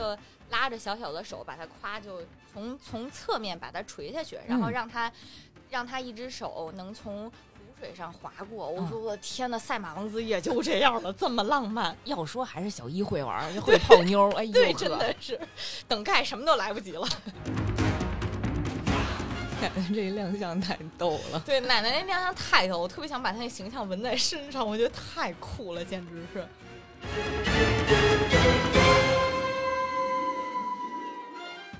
[0.00, 0.18] 就
[0.50, 5.12] 拉着小小的手，把他夸就从从侧面把他垂下去，然后嗯让他、
[5.68, 7.34] 让他一只手能从湖
[7.78, 8.68] 水上划过。
[8.68, 11.94] 我嗯说我的天呐，赛马王子也就这样了，这么浪漫。
[12.04, 15.38] 要说还是小一会玩儿，会泡妞，哎呦对，真的是
[15.86, 17.06] 等盖什么都来不及了。
[19.60, 21.40] 奶 奶这亮相太逗了。
[21.44, 26.46] 对，奶奶那亮相太逗，我特别想把她那形象纹在身上，我觉得太酷了，简直是。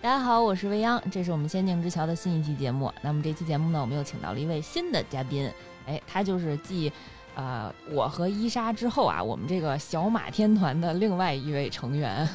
[0.03, 2.91] 大家好，我是未央，这是我们《仙境之桥》的新一期节目。
[3.03, 5.53] 那么这期节目呢，我们又请到了一位新的嘉宾，
[5.87, 6.91] 哎，他就是继
[7.35, 12.27] 呃我和伊莎之后啊，我们这个小马天团的另外一位成员，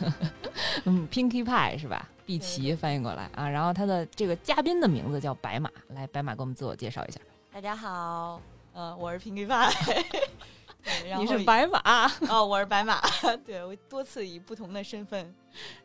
[0.84, 2.08] 嗯，Pinkie Pie 是吧？
[2.23, 3.50] 碧琪翻译过来啊。
[3.50, 7.20] 然后他的这个嘉宾的名字叫白马，来，白马给我们自我介绍一下。
[7.52, 8.40] 大家好，
[8.73, 10.06] 呃，我是 Pinkie Pie。
[11.18, 11.82] 你是白马，
[12.30, 13.02] 哦，我是白马，
[13.44, 15.34] 对我多次以不同的身份闪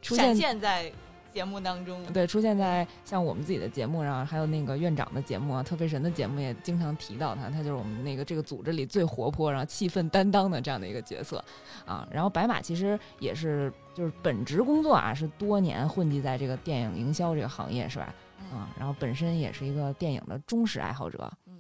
[0.03, 0.93] 出现现在
[1.33, 2.05] 节目当中。
[2.13, 11.43] 对，出现在像我们自己的节目上，还有那个院长的节目啊，特费神的节目也经常提到他，他就是我们那个这个组织里最活泼，然后气氛担当的这样的一个角色
[11.87, 12.07] 啊。
[12.11, 18.15] 然后白马其实也是就是本职工作啊，是多年混迹在这个电影营销这个行业，是吧？
[18.53, 21.55] 啊，然后本身也是一个电影的忠实爱好者，嗯，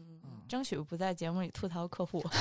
[0.48, 2.24] 争取不在节目里吐槽客户。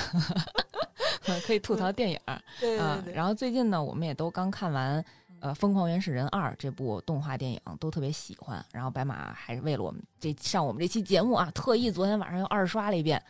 [1.45, 3.03] 可以吐槽电影儿对啊。
[3.13, 5.03] 然后最近呢，我们也都刚看完。
[5.40, 13.22] 呃，《疯狂原始人二》这部动画电影都特别喜欢，然后白马还是为了我们这上我们这期节目啊，特意昨天晚上又二刷了一遍。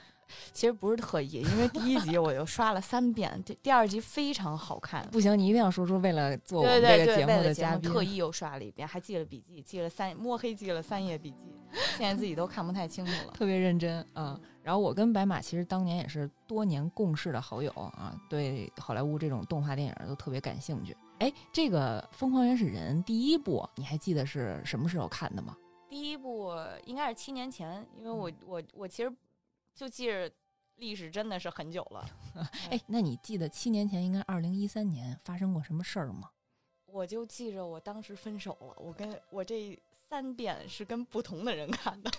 [0.54, 5.04] 其实不是特意，因为第一集我就刷了三遍，第第二集非常好看。
[5.12, 11.52] 不行，你一定要说出为了做我们这个节目的嘉宾，目特意又刷了一遍，还记了笔记，记了三摸黑记了三页笔记，
[11.98, 13.34] 现在自己都看不太清楚了。
[13.34, 14.40] 特别认真啊。
[14.62, 20.96] 然后我跟白马其实当年也是多年共事的好友啊，对好莱坞这种动画电影都特别感兴趣。
[21.20, 25.56] 哎，这个《疯狂原始人》第一部，你还记得是什么时候看的吗？
[25.89, 26.54] 第一部
[26.86, 29.14] 应该是七年前，因为我我我其实
[29.76, 30.32] 就记着
[30.77, 32.10] 历史真的是很久了，
[32.71, 36.30] 哎，那你记得七年前应该二零一三年发生过什么事儿吗？
[36.86, 39.77] 我就记着我当时分手了，我跟我这
[40.10, 42.10] 三遍是跟不同的人看的。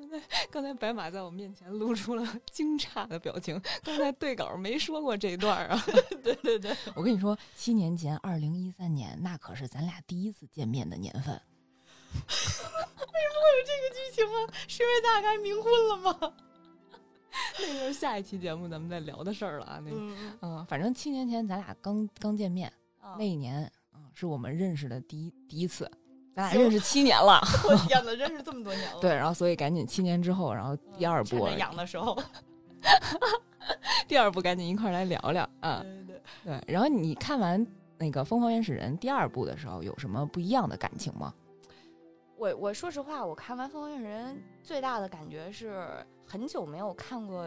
[0.00, 5.82] 刚才刚才白马在我面前露出了 惊诧的表情，刚才对稿没说过这段啊。
[6.24, 11.34] 对对对，我跟你说，七年前，二零一三年，那可是咱俩第一次见面的年份。
[12.14, 16.34] 为什么会有这个剧情啊，是因为咱俩该冥婚了吗？
[17.58, 19.80] 那就是下一期节目咱们再聊的事儿了啊。
[19.84, 23.62] 那嗯，嗯，反正七年前咱俩刚刚见面，啊那一年
[23.92, 25.90] 啊、是我们认识的第一第一次，
[26.40, 27.40] 咱俩认识七年了。
[27.68, 29.00] 我天哪，认识这么多年了。
[29.02, 32.16] 对，然后所以赶紧七年之后，然后第二部趁着，痒的时候，
[34.08, 35.80] 第二部赶紧一块儿来聊聊啊。
[35.82, 36.20] 对对对。
[36.44, 37.66] 对，然后你看完
[37.98, 41.34] 那个《疯狂原始人》第二部的时候，有什么不一样的感情吗？
[42.36, 45.86] 我我说实话，我看完《疯狂原始人》最大的感觉是
[46.26, 47.44] 很久没有看过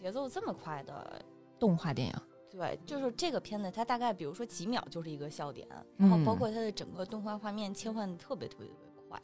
[0.00, 1.20] 节奏这么快的。
[1.58, 2.14] 动画电影，
[2.56, 9.20] 对，就是这个片子，它大概比如说几秒就是一个笑点，然后包嗯括它的整个动画画面切换的特别特别特别快。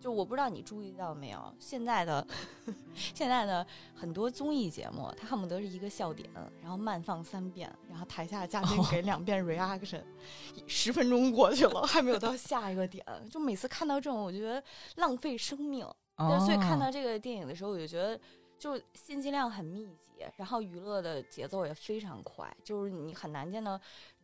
[0.00, 2.26] 就我不知道你注意到没有，现在的
[2.94, 6.28] 现在的很多综艺节目，它恨不得是一个笑点，
[6.60, 10.02] 然后慢放三遍，然后台下嘉宾哦给两遍 reaction，
[10.66, 14.62] 十、分钟过去了还没有到下一个点，就每次看到这种，我觉得
[14.96, 15.86] 浪费生命。
[16.16, 18.16] 对，所以看哦到这个电影的时候，我就觉得，
[18.56, 20.03] 就信息量很密集，
[20.36, 23.80] 然后娱乐的节奏也非常快，就是你很难见到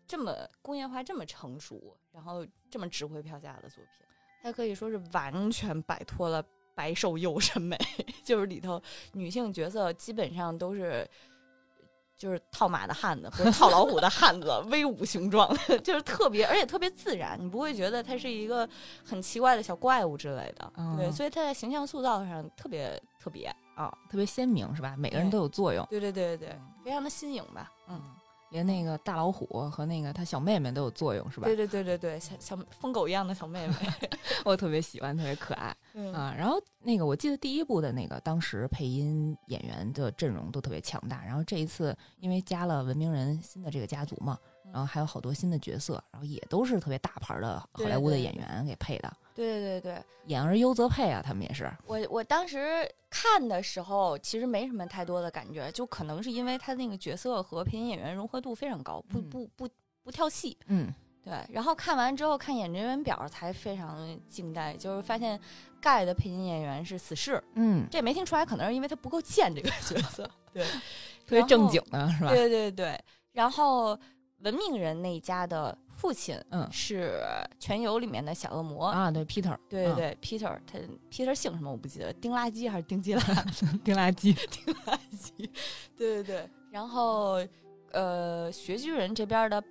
[0.06, 4.06] 这么工业化、这么成熟，然后这么值回票价的作品。
[4.42, 7.78] 它可以说是完全摆脱了白瘦幼审美，
[8.24, 11.08] 就是里头女性角色基本上都是。
[12.20, 15.50] 就是套马的汉子，不是套老虎的汉子，威武雄壮，
[15.82, 18.68] 就是特别，而且特别自然，你不会觉得他是一个
[19.02, 20.70] 很奇怪的小怪物之类的。
[20.76, 23.50] 嗯对，所以他在形象塑造上特别特别
[23.82, 23.98] 啊。
[24.10, 24.94] 特别鲜明是吧？
[24.96, 25.86] 每个人都有作用。
[25.90, 27.70] 对对对对对，非常的新颖吧？
[27.88, 28.00] 嗯，
[28.50, 31.46] 连那个大老虎和那个他小妹妹都有作用是吧？
[31.46, 33.74] 对对对对对，小小疯狗一样的小妹妹。
[34.44, 36.34] 我特别喜欢，特别可爱嗯啊。
[36.36, 49.94] 然后那个我记得第一部的那个当时配音演员的阵容都特别强大，然后这一次因为加了文明人新的这个家族嘛，嗯然后还有好多新的角色，然后也都是特别大牌的好莱坞的演员给配的，对对对。
[49.94, 51.70] 对，演而优则配啊，他们也是。
[51.86, 59.30] 我我当时看的时候，其实没什么太多的感觉，就可能是因为他那个角色和配音演员融合度非常高，不嗯。
[59.30, 59.68] 不不
[60.04, 60.56] 不跳戏。
[60.66, 60.92] 嗯，
[61.24, 65.38] 对，然后看完之后看演员表才非常惊呆，就是发现
[65.80, 70.30] 盖的配音演员是死侍，嗯，这没听出来，可能是因为他不够贱这个角色。
[70.52, 70.64] 对，
[71.26, 72.30] 特别正经的是吧？
[72.30, 72.98] 对对对，
[73.32, 73.98] 然后
[74.42, 77.20] 文明人那一家的父亲嗯是
[77.58, 78.86] 《全游》里面的小恶魔。
[78.86, 80.78] 啊，对，Peter，嗯对对对，Peter，他
[81.10, 83.20] Peter 姓什么我不记得，丁垃圾还是丁基拉
[83.84, 85.48] 丁垃圾， 丁垃圾？
[85.96, 86.50] 对对对。
[86.70, 87.44] 然后，
[87.92, 89.62] 呃，学巨人这边的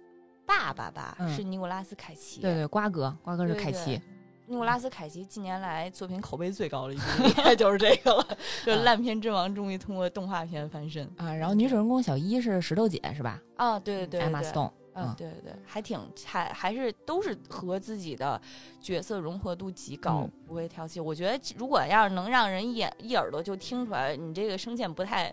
[0.46, 2.42] 爸爸吧、嗯是尼古拉斯凯奇。
[2.42, 4.02] 对对，瓜哥，瓜哥是对对凯奇，
[4.50, 8.28] 尼古拉斯凯奇近年来作品口碑最高的一部，应该就是这个了，
[8.66, 11.06] 就是啊烂片之王终于通过动画片翻身。
[11.18, 13.40] 啊，然后女主人公小一是石头姐是吧？
[13.58, 18.42] 啊，对对对艾玛对 Stone，嗯嗯，对对对，还挺还还是都是和自己的
[18.82, 21.00] 角色融合度极高，嗯不会挑戏。
[21.00, 25.32] 我觉得如果要是能让人一眼一耳朵就听出来你这个声线不太，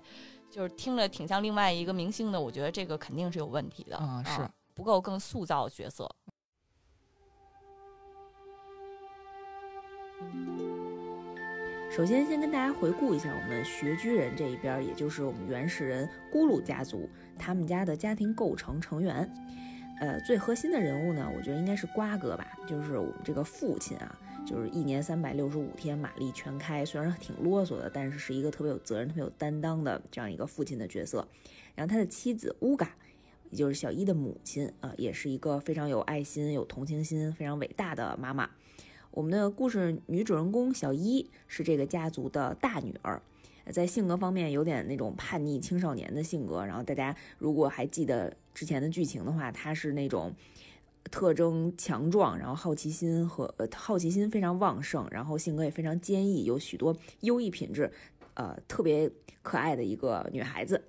[0.51, 3.99] 就是听着挺像另外一个明星的，我觉得这个肯定是有问题的。
[3.99, 6.07] 嗯是不够更塑造角色。
[11.91, 17.09] 首先，先跟大家回顾一下我们穴居人这一边，也就是我们原始人咕噜家族
[17.39, 19.31] 他们家的家庭构成成员。
[19.99, 24.15] 呃，最核心的人物呢，我觉得应该是瓜哥吧，就是我们这个父亲啊，
[24.47, 31.27] 就是一年三百六十五天马力全开，虽然挺啰嗦的，但是是一个特别有责任、特别有担当的这样一个父亲的角色。
[31.75, 32.95] 然后他的妻子乌嘎，
[33.49, 38.51] 也就是小一的母亲啊、也是一个非常有爱心、有同情心、非常伟大的妈妈。
[39.17, 43.23] 我们的故事女主人公小伊是这个家族的大女儿，
[43.73, 46.63] 在性格方面有点那种叛逆青少年的性格。
[46.67, 50.35] 然后大家如果还记得之前的剧情的话，她是那种
[51.05, 57.91] 特征强壮，然后好奇心和好奇心非常旺盛，然后性格也非常坚毅，有许多优异品质，
[58.35, 59.11] 呃，特别
[59.41, 60.85] 可爱的一个女孩子。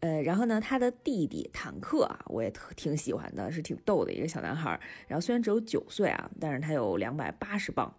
[0.00, 4.80] 呃，然后呢，他的弟弟坦克啊，我也特挺喜欢的，是挺逗的一个小男孩。
[5.06, 7.94] 然后虽然只有九岁啊，但是他有两百八十磅。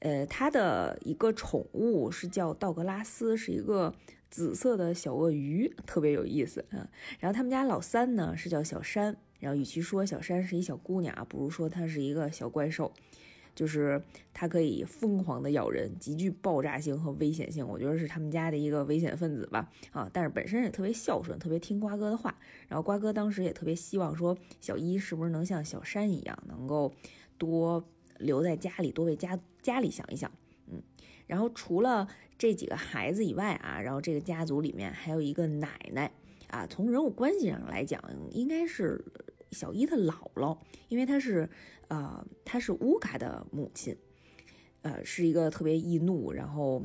[0.00, 3.94] 呃，他的一个宠物是叫道格拉斯，是一个
[4.30, 6.90] 紫色的小鳄鱼，特别有意思啊。
[7.20, 12.92] 然后他们家老三呢是叫小山，然后与其说小山是一小姑娘啊，不如说她是一个小怪兽。
[13.54, 14.02] 就是
[14.32, 19.70] 它可以疯狂的咬人，极具爆炸性和危险性，我觉得是他们家的一个危险分子吧。
[19.90, 22.34] 啊，但是本身也特别孝顺，特别听瓜哥的话。
[22.68, 26.92] 然后瓜哥当时也特别希望说，小一是不是能像小山一样，能够
[27.36, 27.84] 多
[28.18, 30.30] 留在家里，多为家家里想一想。
[30.68, 30.82] 嗯，
[31.26, 32.08] 然后除了
[32.38, 36.10] 这几个孩子以外啊，然后这个家族里面还有一个奶奶
[36.48, 39.04] 啊，从人物关系上来讲，应该是
[39.52, 40.58] 小一的姥姥，
[40.88, 41.48] 因为她是
[41.88, 43.96] 呃，她是乌嘎的母亲，
[44.82, 46.82] 呃，是一个特别易怒，然后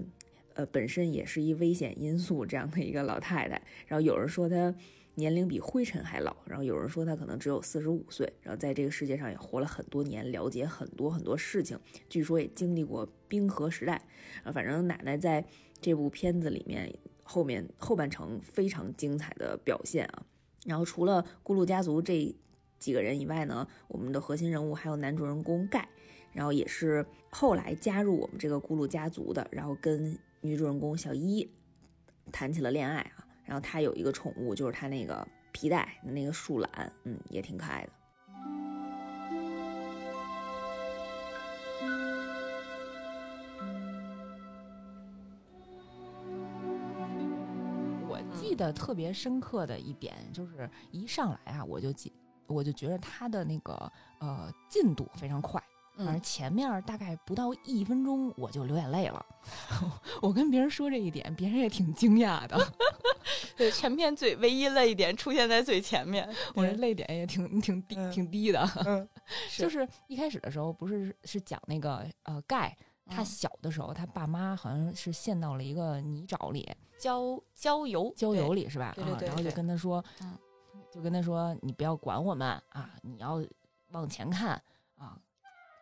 [0.54, 3.62] 呃，本身也是一危险因素这样的一个老太太。
[3.88, 4.76] 然后有人说她
[5.16, 11.80] 年龄比灰尘还老，然后有人说她可能只有四十五岁，然后在这个世界上也活了很多年，了解很多很多事情，
[12.10, 14.02] 据说也经历过冰河时代。
[14.44, 15.44] 啊，反正奶奶在
[15.80, 16.94] 这部片子里面
[17.24, 20.26] 后面后半程非常精彩的表现啊。
[20.66, 22.36] 然后除了咕噜家族这
[22.80, 25.88] 几个人以外呢，我们的核心人物还有男主人公盖，
[26.32, 31.50] 然后也是后来加入我们这个咕噜家族的，然后跟女主人公小一
[32.32, 33.26] 谈起了恋爱啊。
[33.46, 37.92] 然后他有一个宠物，就是他那个皮带那个树懒，嗯，也挺可爱的。
[48.10, 52.12] 我记得特别深刻的一点就是一上来啊，我就记，
[52.48, 55.62] 我就觉得他的那个呃进度非常快。
[55.96, 59.26] 反正嗯，前面大概不到一分钟我就流眼泪了，
[60.22, 62.56] 我跟别人说这一点，别人也挺惊讶的，
[63.58, 66.30] 对，全片最唯一泪点出现在最前面。
[66.54, 68.62] 我这泪点也挺挺低嗯挺低的。
[68.86, 69.10] 嗯，
[69.58, 72.78] 就是一开始的时候不是是讲那个呃盖，
[73.08, 78.94] 他嗯小的时候他爸妈好像是陷到了一个泥沼里，郊郊游，郊游里，是吧？
[78.96, 80.38] 对对对啊，然后就跟他说，嗯
[80.98, 83.40] 就跟他说，你不要管我们啊，你要
[83.92, 84.60] 往前看
[84.98, 85.16] 啊，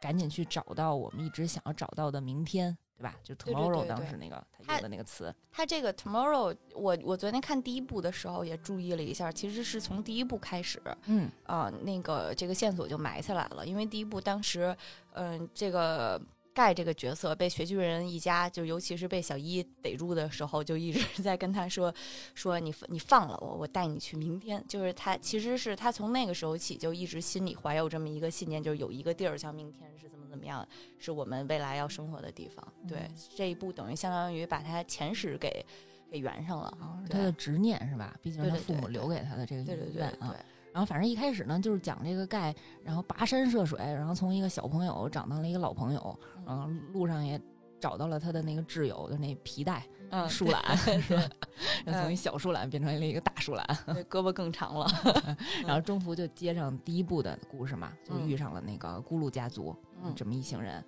[0.01, 3.15] 赶紧去找到我们一直想要找到的明天，对吧？
[3.23, 13.65] 就 tomorrow 当时那个他他用的那个词，他这个 tomorrow，我我昨天看第一部的时候也注意了一下，其实是从第一部开始，嗯啊、那个这个线索就埋下来了。
[13.65, 14.75] 因为第一部当时，
[15.13, 16.21] 嗯、这个
[16.55, 21.93] 盖这个角色被雪巨人一家，就尤其是被小一逮住的时候，就一直在跟他说
[22.33, 24.63] 说你你放了我，我带你去明天。
[24.67, 30.65] 就是他其实是他从那个时候起就一直心里怀有这么一个信念，就是有一个地儿像明天是怎么怎么样，
[30.97, 32.65] 是我们未来要生活的地方。
[32.87, 35.65] 对、嗯这一步等于相当于把他前世给
[36.09, 36.77] 给圆上了。
[37.09, 38.15] 他的执念是吧？
[38.21, 40.31] 毕竟是他父母留给他的这个对对对遗愿啊。
[40.31, 40.54] 对。
[40.75, 42.53] 然后反正一开始呢，就是讲这个盖，
[42.83, 47.39] 然后跋山涉水，然后从一个小朋友长到了一个老朋友，然后路上也
[47.79, 50.61] 找到了他的那个挚友的那皮带，嗯，树懒，
[51.07, 51.17] 对，
[51.85, 54.85] 然后 从一小树懒变成了一个大树懒，对胳膊更长了。
[55.65, 60.83] 然后中途就接上第一部的故事嘛，就嗯遇上了那个咕噜家族、嗯这么一行人。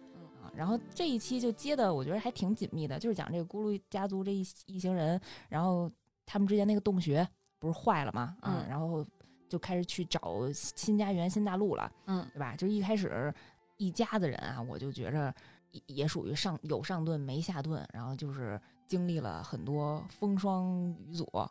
[0.53, 5.17] 然后这一期就接的，我觉得还挺紧密的，就是讲这个咕噜家族这一一行人，
[5.47, 5.89] 然后
[6.25, 7.25] 他们之间那个洞穴
[7.57, 8.35] 不是坏了吗？
[8.41, 9.05] 啊，嗯然后
[9.49, 12.55] 就开始去找新家园、新大陆了，嗯对吧？
[12.55, 13.33] 就一开始
[13.77, 15.33] 一家子人啊，我就觉着
[15.71, 21.49] 也也属于上有上顿没下顿，然后就是经历了很多风霜雨阻啊，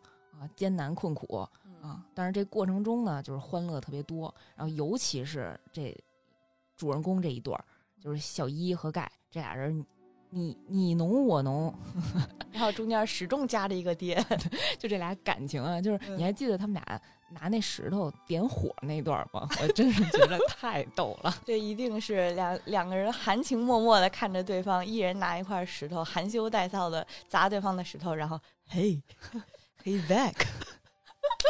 [0.55, 2.05] 艰难困苦啊。
[2.15, 5.97] 但是这过程中呢，就是欢乐特别多，然后尤其是这
[6.76, 7.65] 主人公这一对儿，
[8.00, 9.87] 就是小一和盖这俩人，
[10.31, 11.73] 你你侬我侬，
[12.53, 14.21] 然后中间始终夹着一个爹，
[14.81, 19.49] 就这俩感情啊，就是嗯你还记得他们俩拿那石头点火那段儿吗？
[19.61, 21.37] 我真是觉得太逗了。
[21.45, 29.02] 这一定是两两个人含情脉脉的看着对方，一人拿一块石头，含羞带臊的砸对方的石头，然后嘿
[29.83, 30.35] ，hey back，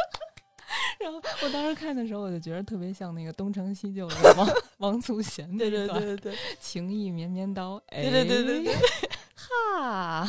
[0.99, 8.75] 然后我当时看的时候，我就觉得特别像那个东成西就的王 王祖贤那对对对对对情意绵绵刀，哎，对对对对对，
[9.35, 10.27] 哈，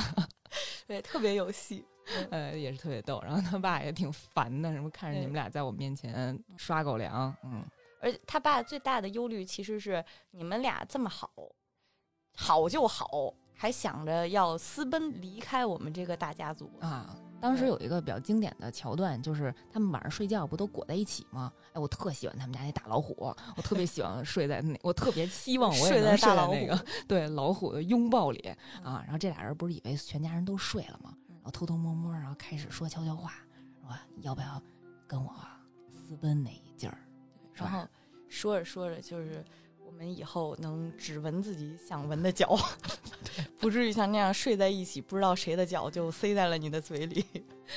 [0.86, 1.84] 对，特别有戏。
[2.30, 3.20] 呃，也是特别逗。
[3.24, 7.64] 然后他爸也挺烦的，什么看着你们俩在我面前刷狗粮，嗯，
[8.00, 11.30] 而且他爸最大的忧虑其实是你们俩这么好，
[12.34, 16.70] 好就好，还想着要私奔离开我们这个大家族。
[16.80, 17.16] 啊。
[17.40, 21.52] 当时有一个比较经典的桥段，就是他们晚上睡觉不都裹在一起吗？
[21.72, 23.14] 哎，我特喜欢他们家那大老虎，
[23.56, 28.40] 我特别喜欢 睡在那，我特别希望我也睡能睡在大老虎在那个对老虎的拥抱里
[28.82, 29.00] 啊。
[29.04, 31.14] 然后这俩人不是以为全家人都睡了吗？
[31.48, 33.32] 然后偷偷摸摸，然后开始说悄悄话，
[33.80, 34.62] 说要不要
[35.06, 35.34] 跟我
[35.88, 36.98] 私奔那一劲儿？
[37.54, 37.88] 然后
[38.28, 39.42] 说着说着，就是
[39.82, 42.54] 我们以后能只闻自己想闻的脚，
[43.58, 47.24] 不至于像那样睡在一起，不知道谁的脚就塞在了你的嘴里。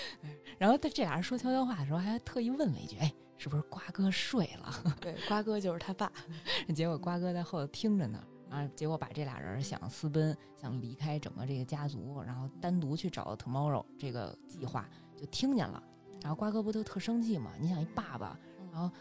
[0.59, 6.11] 然后他这俩人说悄悄话的时候，还特意问了一句：“哎，是不是瓜哥睡了对，瓜哥就是他爸。？
[6.75, 8.21] ”结果瓜哥在后头听着呢。
[8.51, 8.69] 啊！
[8.75, 15.81] 结果把这俩人想私奔、想离开整个这个家族，然后单独去找 Tomorrow 这个计划就听见了。
[16.21, 17.51] 然后瓜哥不就特生气嘛？
[17.59, 18.37] 你想一爸爸，
[18.71, 18.91] 然后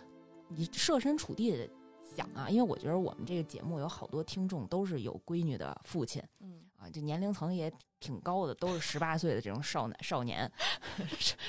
[0.49, 1.69] 你设身处地的
[2.17, 10.51] 想啊，因为我觉得我们这个节目有好多听众都是有闺女的父亲嗯，啊，就年龄层也挺高的，都是十八岁的这种少男少年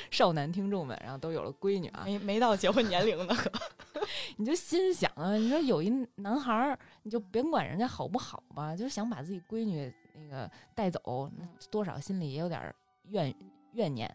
[0.10, 3.52] 少男听众们，然后都有了闺女啊，没没到结婚年龄呢， 可
[4.36, 12.76] 你就心想啊，你说有一男孩儿，你就别管人家好不好吧，就是想把自己闺女那个带走，嗯多少心里也有点儿
[13.10, 13.34] 怨
[13.74, 14.08] 怨念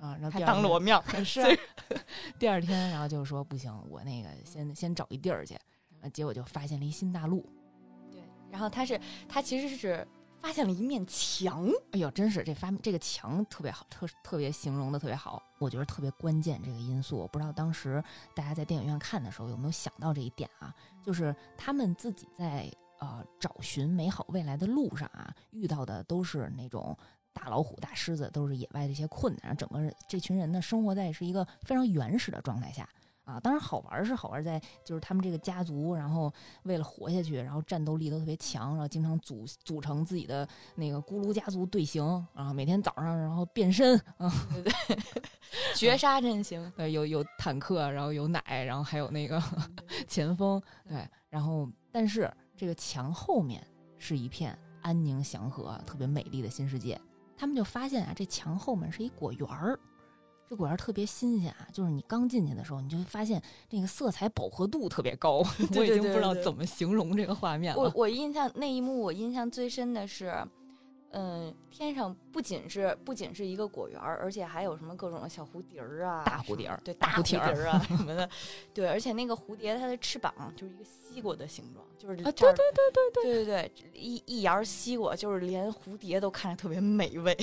[0.00, 0.16] 啊。
[0.20, 1.02] 然后当着我面儿。
[1.24, 1.40] 是
[2.38, 5.54] 第二天，然后就说不行，我那个先先找一地儿去，
[6.00, 7.44] 啊，结果就发现了一新大陆。
[8.10, 10.06] 对，然后他是他其实是
[10.40, 17.18] 发现了一面墙，哎呦，真是这发这个墙特别好，特特别形容的特别好，我觉得特别关键这个因素。
[17.18, 18.02] 我不知道当时
[18.34, 20.74] 大家在电影院看的时候有没有想到这一点啊？
[21.02, 26.96] 就是他们自己在呃找寻美好未来的路上啊，遇到的都是那种
[27.32, 32.88] 大老虎、大狮子，都是野外的一些困难，整个这群人呢生活在是一个非常原始的状态下。
[33.30, 36.32] 啊，当然好玩儿是好玩儿在就是他们这个家族，然后
[36.64, 44.30] 为了活下去，然后战斗力都特别强，然后经常组组成自己的那个咕噜家族队形，然后每天早上然后变身啊，
[44.64, 44.98] 对
[45.74, 46.72] 绝杀阵型。
[46.76, 49.40] 对，有有坦克，然后有奶，然后还有那个
[50.08, 53.64] 前锋，对，然后但是这个墙后面
[53.98, 57.00] 是一片安宁祥和、特别美丽的新世界。
[57.36, 59.78] 他们就发现啊，这墙后面是一果园儿，
[60.50, 65.44] 这果园特别新鲜啊，就是你刚进去的时候，你就会发现这个色彩饱和度特别高，
[65.76, 67.80] 我已经不知道怎么形容这个画面了。
[67.80, 70.34] 我 我印象那一幕，我印象最深的是，
[71.12, 78.28] 嗯、天上不仅是不仅是一个果园，而且还有什么各种小蝴蝶儿啊，大蝴蝶儿对，大蝴蝶啊什么的，
[78.74, 87.36] 对，而且那个蝴蝶它的翅膀就是一个西瓜的形状，就是啊，对对对对对，对对对，一一芽西瓜，就是连蝴蝶都看着特别美味，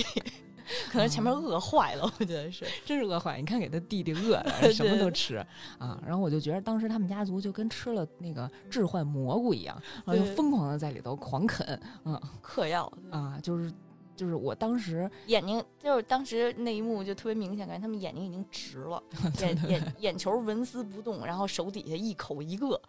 [0.90, 2.66] 可能前面饿坏了，我觉得是。
[2.84, 3.38] 真是饿坏！
[3.38, 5.36] 你看给他弟弟饿的，什么都吃
[5.78, 6.00] 啊。
[6.06, 13.72] 然后我就觉得当时他们家族就跟吃了那个置换蘑菇一样，然后就疯狂的在里头狂啃，嗯嗑药啊，就是
[14.16, 19.02] 就是我当时眼睛就是当时那一幕就特别明显，感觉他们眼睛已经直了，
[19.40, 22.80] 眼眼眼球纹丝不动，然后手底下一口一个。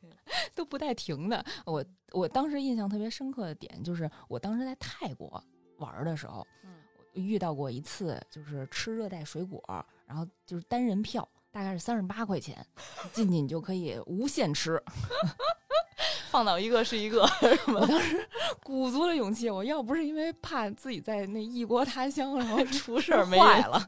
[0.54, 1.44] 都不带停的。
[1.64, 5.42] 我我当时印象特别深刻的点就是，我当时在泰国
[5.78, 6.67] 玩儿的时候，嗯
[7.18, 9.62] 遇到过一次，就是吃热带水果，
[10.06, 11.28] 然后就是单人票。
[11.50, 12.64] 大概是三十八块钱，
[13.12, 14.80] 进去你就可以无限吃，
[16.30, 17.22] 放倒一个是一个，
[17.68, 18.28] 我当时？
[18.62, 23.82] 鼓足了勇气，我要不是因为怕自己在那异国他乡，然后出事儿坏了，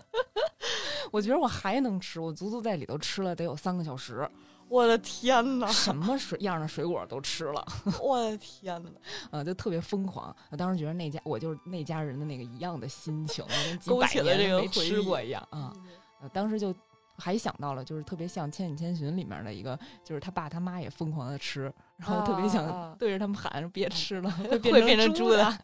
[1.12, 4.28] 我觉得我还能吃，我足足在里头吃了得有三个小时，
[4.70, 5.66] 我的天哪！
[5.72, 7.66] 什么水样的水果都吃了，
[8.00, 9.38] 我的天哪！
[9.38, 10.34] 啊，就特别疯狂。
[10.50, 13.44] 我当时觉得那家我就是那家人的那个一样的心情，
[13.80, 15.72] 几勾百年没吃回忆过一样啊。
[16.22, 16.72] 呃当时就
[17.16, 25.58] 还想到了，就是特别像《千与千寻》里面的一个，就是他爸他妈也疯狂的吃，然后特别啊想啊对着他们喊别吃了， 会变变成猪的。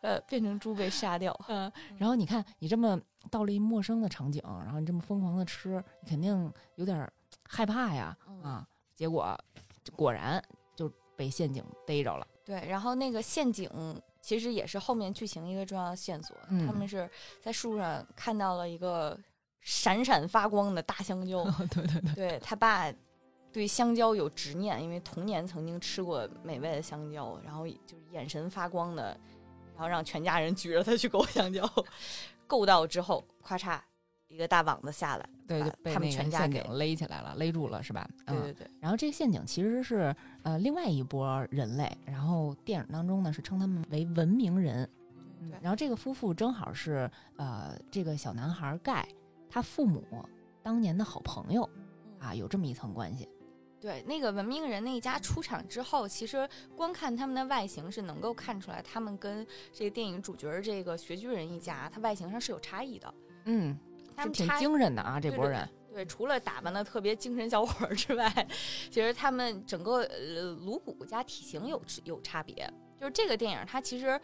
[0.00, 1.36] 呃，变成猪被杀掉。
[1.48, 2.96] 嗯，然后你看你这么
[3.32, 7.12] 到了一陌生的场景，然后你这么疯狂的吃，你肯定有点儿
[7.48, 8.68] 害怕呀嗯啊。
[8.94, 9.36] 结果
[9.96, 10.40] 果然
[10.76, 12.26] 就被陷阱逮着了。
[12.44, 13.70] 对，然后那个陷阱
[14.20, 16.36] 其实也是后面剧情一个重要的线索。
[16.50, 17.08] 嗯他们是
[17.40, 19.18] 在树上看到了一个
[19.60, 22.92] 闪闪发光的大香蕉，对对对，对他爸
[23.52, 29.18] 对香蕉有执念，因为童年曾经吃过美味的香蕉，然后就是眼神发光的，
[29.74, 31.68] 然后让全家人举着他去勾香蕉，
[32.46, 33.78] 够到之后，咔嚓
[34.28, 38.08] 一个大网子下来，对，就把他们被那全家给个陷阱勒起来了，勒住了是吧？
[38.26, 44.88] 嗯对对对，然后这个陷阱其实是呃另外一波人类，然后电影当中呢是称他们为文明人。
[45.40, 49.06] 嗯对然后这个夫妇正好是呃这个小男孩盖
[49.48, 50.04] 他父母
[50.62, 51.68] 当年的好朋友
[52.18, 53.28] 啊，有这么一层关系。
[53.80, 63.14] 对，那个文明人那一家出场之后，其实光看他们的外形是能够看出来，他们跟这个电影主角这个穴居人一家，他外形上是有差异的。
[63.44, 63.78] 嗯，
[64.18, 65.68] 他们差精神的啊，这波人。
[65.92, 68.48] 对，除了打扮的特别精神小伙儿之外，
[68.90, 72.70] 其实他们整个呃颅骨加体型有有差别。
[73.00, 74.20] 就是这个电影，它其实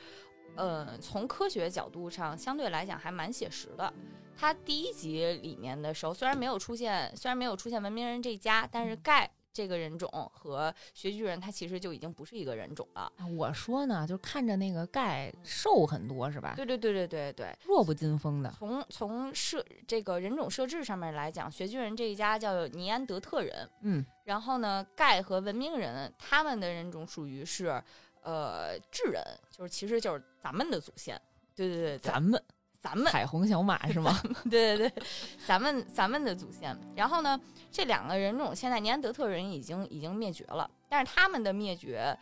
[0.56, 3.92] 呃从科学角度上相对来讲还蛮写实的。
[4.36, 13.02] 它第一集里面的时候，虽然没有出现，虽然没有出现文明人这家，但是盖这个人种和穴居人，他其实就已经不是一个人种了。
[13.16, 16.54] 啊我说呢，就看着那个盖瘦很多是吧？
[16.56, 18.50] 对对对对对对，弱不禁风的。
[18.58, 27.80] 从从设这个人种设置上面来讲，穴居人这一家叫尼安德特人，嗯，然后呢，盖和文明人他们的人种属于是
[28.22, 31.20] 呃智人，就是其实就是咱们的祖先。
[31.54, 32.42] 对对对，咱们
[32.84, 34.20] 咱们彩虹小马是吗？
[34.50, 35.02] 对对对，
[35.46, 36.78] 咱们咱们的祖先。
[36.94, 37.40] 然后呢，
[37.72, 42.14] 这两个人种现在尼安德特人已经已经灭绝了，但是他们的灭绝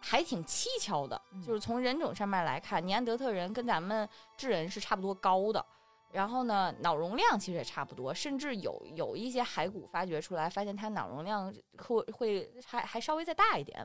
[0.00, 5.64] 还挺蹊跷的，嗯就是从人种上面来看，尼安德特人跟咱们智人是差不多高的。
[6.12, 13.84] 然后呢，脑容量其实也差不多，甚至有有一些骸骨发掘出来，发现它脑容量会会还还稍微再大一点。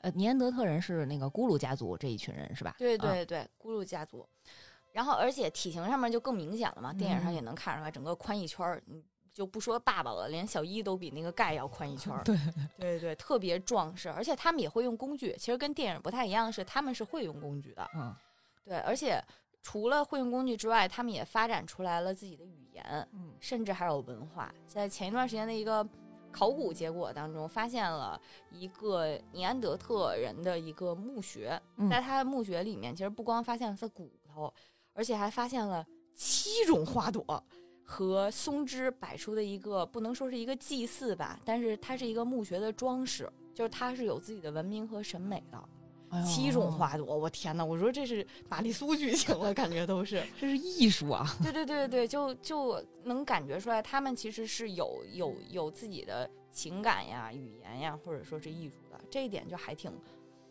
[0.00, 2.74] 呃，尼安德特人是那个咕噜家族这一群人是吧？
[2.78, 4.26] 对啊对对，咕噜家族。
[4.92, 12.22] 然后而且体型上面就更明显了嘛，电影上嗯也能看出来，整个宽一圈儿，你就不说爸爸了，连小一都比那个盖要宽一圈儿。
[12.24, 12.36] 对
[12.78, 15.34] 对对，特别壮实，而且他们也会用工具。
[15.38, 17.88] 其实跟电影不太一样，是他们是会用工具的。
[17.94, 18.14] 嗯
[18.64, 19.22] 对，而且
[19.62, 24.52] 除了会用工具之外，他们也发展出来了自己的语言，嗯甚至还有文化。
[24.66, 25.86] 在前一段时间的一个
[26.32, 34.52] 考古结果当中，发现了一个尼安德特人的一个墓穴，嗯在他的墓穴里面，其实不光发现了他骨头，
[34.92, 37.44] 而且还发现了七种花朵。
[37.82, 46.22] 和松枝摆出的一个不能说是一个祭祀吧，但是它是一个墓穴的装饰，就是它是有自己的文明和审美的。
[46.24, 47.64] 七种，花朵，我天哪！
[47.64, 50.24] 我说这是玛丽苏剧情了，感觉都是。
[50.40, 51.26] 这是艺术啊！
[51.42, 59.90] 对对对对，就就能感觉出来，他们其实是有有有自己的情感呀、语言呀，或者说是艺术的，这一点就还挺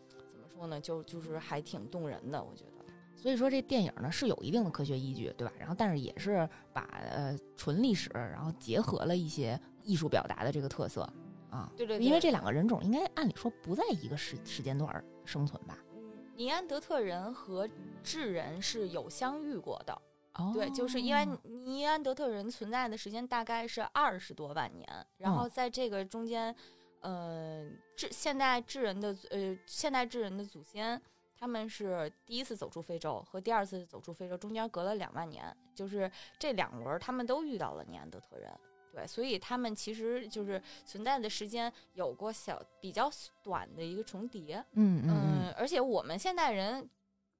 [0.08, 0.78] 怎么说呢？
[0.78, 2.79] 就就是还挺动人的，我觉得。
[3.20, 5.52] 所以说这电影呢是有一定的科学依据，对吧？
[5.58, 11.02] 然后但是也是把呃纯历史，然后结合了一些艺术表达的这个特色
[11.50, 11.70] 啊。
[11.76, 15.76] 对对对因为这两个人种应该按理说不在一个时时间段儿生存吧？
[15.94, 17.68] 嗯，尼安德特人和
[18.02, 19.92] 智人是有相遇过的，
[20.36, 26.54] 哦对，就是因为尼安德特人存在的时间大概是二十多万年，然后嗯在这个中间，
[27.00, 31.00] 呃，智现代智人的呃现代智人的祖先，
[31.40, 38.52] 他们是第一次走出非洲和第二次走出非洲中间隔了两万年，就是这两轮他们都遇到了尼安德特人。
[38.92, 43.08] 对，所以他们其实就是存在的时间有过小比较
[43.42, 45.02] 短的一个重叠，嗯。
[45.06, 46.86] 嗯而且我们现代人，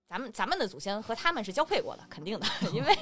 [0.09, 2.97] 咱们咱们的祖先和他们是交配过的，肯定的， 因为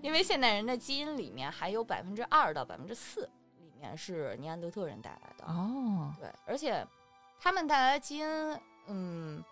[0.00, 3.28] 因为现代人的基因里面还有百分之二到百分之四
[3.58, 6.86] 里面是尼安德特人带来的，哦，对，而且
[7.40, 9.42] 他们带来的基因，嗯，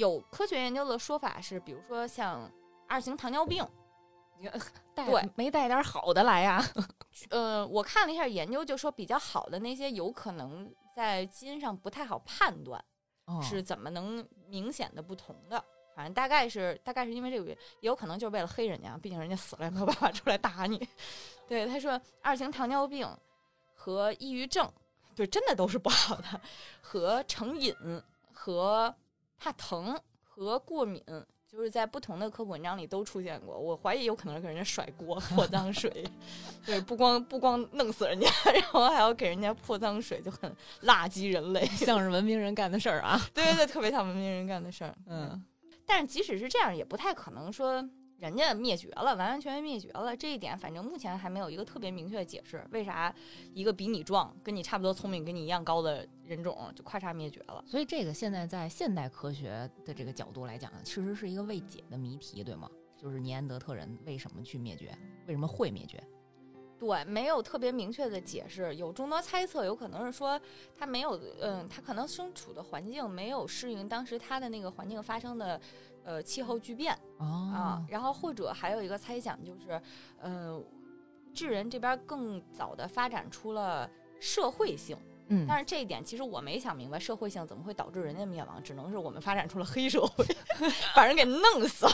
[0.00, 2.50] 有科学研究的说法是，比如说像
[2.88, 3.64] 二型糖尿病。
[4.94, 6.64] 带对没带点好的来呀？
[7.28, 12.82] 呃，我看了一下研究，就说比较好的那些有可能在基因上不太好判断
[13.26, 15.62] 哦是怎么能明显的不同的。
[15.94, 20.88] 反正大概是大概是因为这个原因，也有可能就是为了黑人家，毕竟人家死了也没有办法出来打你。
[21.46, 23.06] 对，他说二型糖尿病
[23.74, 24.72] 和抑郁症，
[25.14, 26.40] 对，真的都是不好的，
[26.80, 27.74] 和成瘾
[28.32, 28.94] 和
[29.40, 31.02] 怕疼和过敏。
[31.50, 36.06] 就是在不同的科普文章里都出现过， 我怀疑有可能是给人家甩锅 泼脏水，
[36.64, 40.48] 对， 不光不光弄死人家，然后还要给人家泼脏水，就很
[40.82, 43.20] 垃圾人类，像是文明人干的事儿啊。
[43.34, 44.94] 对对对，特别像文明人干的事儿。
[45.08, 45.44] 嗯，
[45.84, 47.82] 但是即使是这样，也不太可能说
[48.20, 50.14] 人家灭绝了，完完全全灭绝了。
[50.14, 53.12] 这一点，反正目前还没有一个特别明确的解释，为啥
[53.54, 57.64] 一个比你壮、跟你差不多聪明、跟你一样高的人种就咔嚓灭绝了？
[57.66, 62.70] 所以这个现在在现代科学的这个角度来讲，其实是一个未解的谜题，对吗？
[62.96, 64.94] 就是尼安德特人为什么去灭绝，
[65.26, 66.02] 为什么会灭绝？
[66.78, 70.40] 对，没有特别明确的解释，有众多猜测，有可能是说
[70.74, 75.60] 他没有，嗯，他可能身处的环境没有适应当时他的那个环境发生的，
[76.10, 79.80] 呃，气候巨变啊哦，，然后或者还有一个猜想就是，
[80.20, 80.60] 呃，
[81.32, 84.96] 智人这边更早的发展出了社会性，
[85.28, 88.60] 嗯，但是这一点其实我没想明白，社会性怎么会导致人家灭亡？
[88.60, 90.26] 只能是我们发展出了黑社会，
[90.96, 91.92] 把人给弄死了，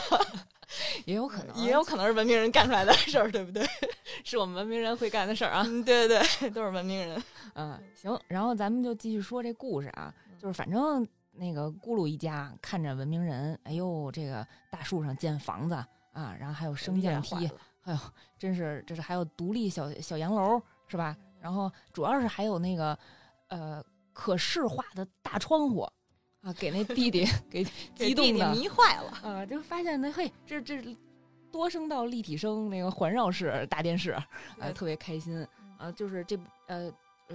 [1.04, 3.66] 也有可能，也有可能是文明人干出来的事儿，对不对？
[4.24, 5.62] 是我们文明人会干的事儿啊。
[5.66, 7.22] 嗯，对对对，都是文明人。
[7.54, 15.74] 嗯，行，然后咱们就继续说这故事啊，就是反正那个咕噜一家看着文明人，哎呦，这个大树上建房子
[16.12, 17.46] 啊，然后还有升降梯，
[17.82, 17.98] 哎呦，
[18.38, 21.16] 真是这是还有独立小小洋楼是吧？
[21.40, 22.98] 然后主要是还有那个
[23.48, 25.80] 呃可视化的大窗户
[26.40, 27.62] 啊，给那弟弟 给
[27.94, 29.10] 激动的迷坏了。
[29.22, 30.96] 啊，就发现那嘿，这这
[31.52, 34.26] 多声道立体声那个环绕式大电视，啊，
[34.74, 35.46] 特别开心
[35.78, 35.92] 啊。
[35.92, 36.90] 就是这呃，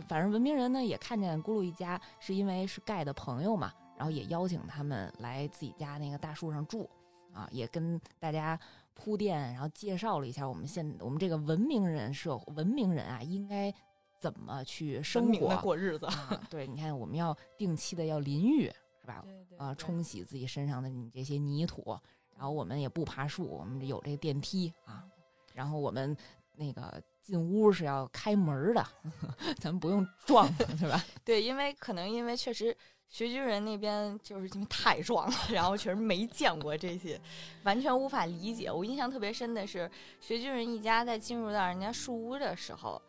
[0.08, 6.90] 反正文明人呢也看见咕噜一家是因为是盖的朋友嘛，然后也邀请他们来自己家那个大树上住
[7.32, 8.60] 啊，也跟大家
[8.96, 13.72] 铺垫，然后介绍了一下我们现我们这个文明人社文明人啊应该
[14.20, 16.42] 怎么去生活过日子，啊。
[16.50, 18.66] 对，你看我们要定期的要淋浴
[19.02, 19.22] 是吧？
[19.24, 21.96] 对对啊，冲洗自己身上的你这些泥土，
[22.36, 25.06] 然后我们也不爬树，我们有这个电梯啊，
[25.54, 26.18] 然后我们
[26.56, 28.84] 那个进屋是要开门的，
[29.62, 31.06] 咱们不用撞， 是吧？
[31.24, 32.76] 对，因为可能因为确实
[33.12, 37.19] 学居人那边就是因为太壮了，然后确实没见过这些，
[37.63, 38.71] 完全无法理解。
[38.71, 43.00] 我印象特别深的是，学居人一家在进入到人家树屋的时候。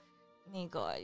[0.53, 0.95] 那个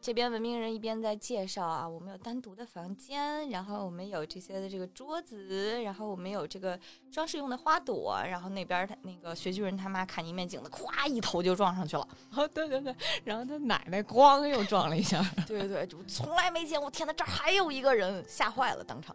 [0.00, 6.78] 这边文明人一边在介绍啊，我们有单独的房间，然后我们有这些的这个桌子，然后我们有这个
[7.10, 12.06] 装饰用的花朵，然后那边他那个学巨人他妈看一面镜子，咵一头就撞上去了。
[12.34, 19.14] 哦， 对对对，然后他奶奶咣又撞了一下， 对对对，就从来没见过，天哪，这儿还有一个人，吓坏了当场。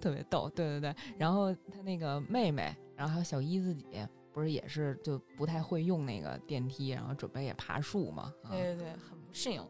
[0.00, 0.96] 特别逗，对对对。
[1.18, 3.84] 然后他那个妹妹，然后还有小一自己，
[4.34, 9.64] 不是也是就不太会用那个电梯，然后准备也爬树嘛，啊，对对对，很不适应。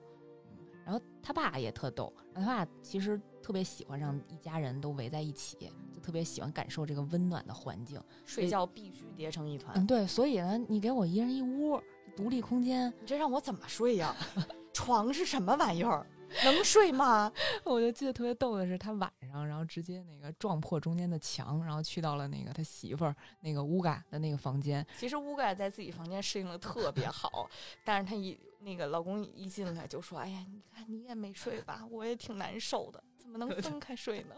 [0.84, 8.02] 然后他爸也特逗，他爸其实特别喜欢让一家人都围在一起，就特别喜欢感受这个温暖的环境。
[8.24, 11.80] 睡觉必须叠成一团，嗯，对，所以呢，你给我一人一屋，
[12.16, 14.14] 独立空间，你这让我怎么睡呀？
[14.74, 16.06] 床是什么玩意儿？
[16.44, 17.32] 能睡吗？
[17.64, 24.84] 我就记得特别逗的是，他晚上然后直接那个撞破中间的墙，然后去到了那个他媳妇儿那个乌嘎的那个房间。
[24.98, 27.48] 其实乌嘎在自己房间适应的特别好，
[27.84, 34.34] 但是他一那个老公一进来就说：“哎呀，你看你也没睡吧，我也挺难受的，怎么能 分开睡呢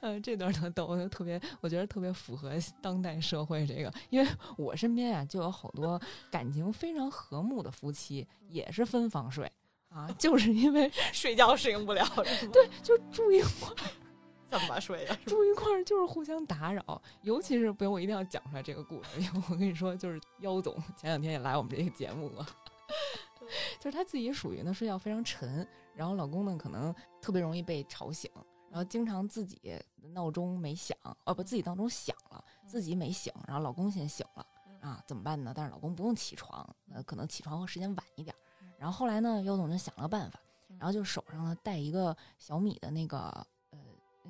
[0.00, 9.50] 嗯，这段特逗，就特别，我觉得特别符合当代社会这个，因为我身边啊就有好多感情非常和睦的夫妻，也是分房睡
[9.90, 10.90] 啊，就是因为？
[11.12, 12.04] ”睡觉适应不了，
[12.52, 13.90] 对，就住一块儿，
[14.46, 15.18] 怎么睡呀？
[15.26, 22.46] 住一块儿就是互相打扰，尤其是不行，我一定要讲出来这个故事，因为我跟你说，就是妖总前两天也来我们这个节目了。
[23.80, 28.30] 就是他自己属于呢睡觉非常沉，然后老公呢可能特别容易被吵醒，
[28.70, 29.74] 然后经常自己
[30.12, 34.46] 闹钟没响，哦不，自己闹钟响了，自己没醒，然后老公先醒了
[34.80, 35.52] 啊，怎么办呢？
[35.56, 38.36] 但是老公不用起床，呃，可能起床时间晚一点。
[38.78, 40.40] 然后后来呢，姚总就想了个办法，
[40.78, 43.18] 然后就手上呢戴一个小米的那个
[43.70, 43.78] 呃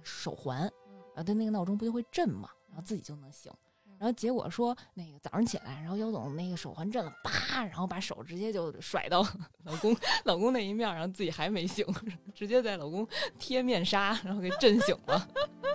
[0.02, 3.52] 手环，然后他那个闹钟不就会震嘛，然后自己就能醒。
[3.98, 9.26] 然后结果说那个早上起来，然后姚总那个手环震了，叭，然后把手直接就甩到
[9.64, 11.84] 老公老公那一面，然后自己还没醒，
[12.34, 13.06] 直接在老公
[13.38, 15.28] 贴面纱，然后给震醒了，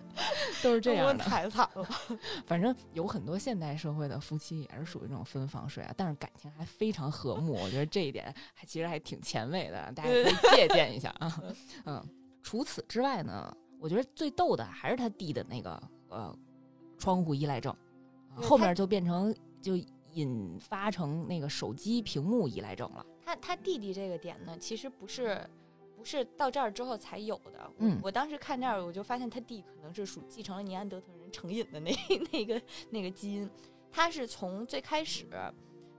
[0.63, 1.23] 都是这样的。
[1.23, 1.87] 太惨了。
[2.45, 11.43] 反正有很多现代社会的夫妻也是属于这种分房睡啊，但是感情还非常和睦，我觉得这一点还其实还挺前卫的，大家可以借鉴一下啊。
[11.85, 12.01] 嗯，
[12.41, 16.33] 除此之外呢，我觉得最逗的还是他弟的那个呃
[16.97, 17.75] 窗户依赖症。
[18.35, 19.75] 后面就变成就
[20.13, 23.05] 引发成那个手机屏幕依赖症了。
[23.25, 25.39] 他他弟弟这个点呢，其实不是
[25.95, 27.71] 不是到这儿之后才有的。
[27.77, 31.91] 嗯，我当时看这儿，我就发现他弟可能是属继承了尼安德特人成瘾的那
[32.31, 33.49] 那个那个基因。
[33.91, 35.27] 他是从最开始，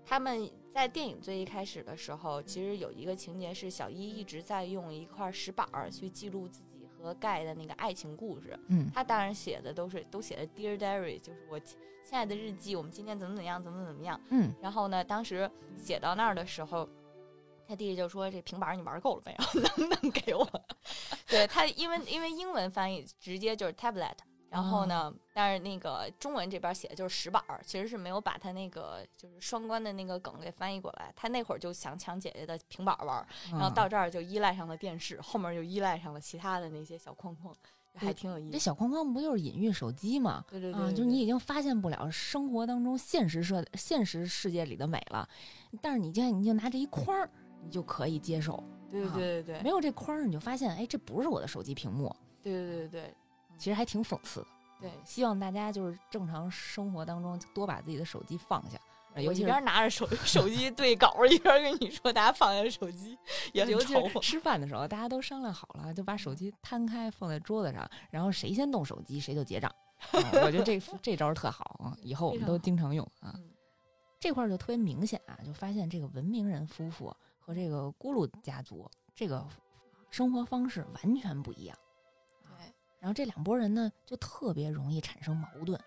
[0.05, 6.73] 他们在电影最一开始的时候，其实有一个情节是小伊一直在用一块石板儿去记录自己
[7.04, 8.58] 和盖的那个爱情故事。
[8.68, 11.60] 嗯，他当然写的都是都写的 Dear Diary，就是我。
[12.06, 14.20] 亲爱的日记，我们今天怎么怎么样，怎么怎么样？
[14.28, 16.86] 嗯，然后呢，当时写到那儿的时候，
[17.66, 19.44] 他弟弟就说：“这平板你玩够了没有？
[19.62, 20.46] 能不能给我？”
[21.26, 24.12] 对他，因为因为英文翻译直接就是 tablet，
[24.54, 31.12] 然后呢，但是那个中文这边写的就是石板儿，其实是没有把他那个就是双关的那个梗给翻译过来。
[31.16, 37.52] 他那会儿就想抢姐姐的平板玩，然后到这儿就依赖上了电视，后面就依赖上了其他的那些小框框。
[37.96, 40.44] 还挺有意思，这小框框不就是隐喻手机吗？
[40.50, 45.28] 对对对，就是你已经发现不了生活当中现实社现实世界里的美了，
[45.80, 47.30] 但是你现在你就拿这一框儿，
[47.62, 48.60] 你就可以接受。
[48.90, 52.14] 对对对对对，没有这框儿，你就发现哎，这不是我的手机屏幕。
[52.42, 53.14] 对对对对，
[53.56, 54.46] 其实还挺讽刺的。
[54.80, 58.78] 对，希望大家就是正常生活当中多把自己的手机放下。
[59.16, 63.16] 我一边拿着手 手机对稿，一边跟你说大家放下手机，
[63.52, 69.72] 也尤其吃饭的时候，大家都商量好了，就把手机摊开放在桌子上，然后谁先动手机谁就结账。
[70.12, 73.32] 我觉得这这招特好啊，以后我们都经常用啊。
[74.18, 79.46] 这块就特别明显啊，就发现这个文明人夫妇和这个咕噜家族这个
[80.10, 81.78] 生活方式完全不一样。
[83.04, 85.78] 对，然后这两拨人呢，就特别容易产生矛盾。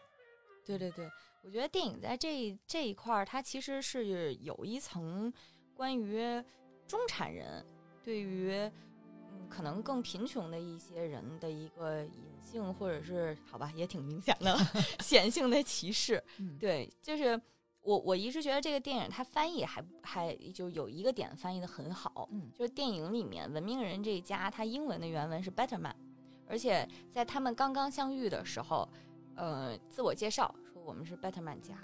[0.64, 1.10] 对对对。
[1.44, 5.34] 我觉得电影在这这一块儿，它其实是有一层
[5.74, 6.22] 关于
[6.86, 7.66] 中产人
[8.04, 8.52] 对于
[9.32, 14.56] 嗯可能更贫穷的一些人的一个隐性或者是好吧，也挺明显的
[15.00, 16.22] 显性的歧视。
[16.60, 17.40] 对，就是
[17.82, 25.96] 我我一直觉得这个电影它翻译还还就有一个点翻译的很好，嗯，就是电影里面文明人这一家，它英文的原文是 better man，
[26.48, 28.88] 而且在他们刚刚相遇的时候，
[29.36, 30.82] 呃，自我介绍说。
[30.88, 31.76] 我们是 Betterman 家，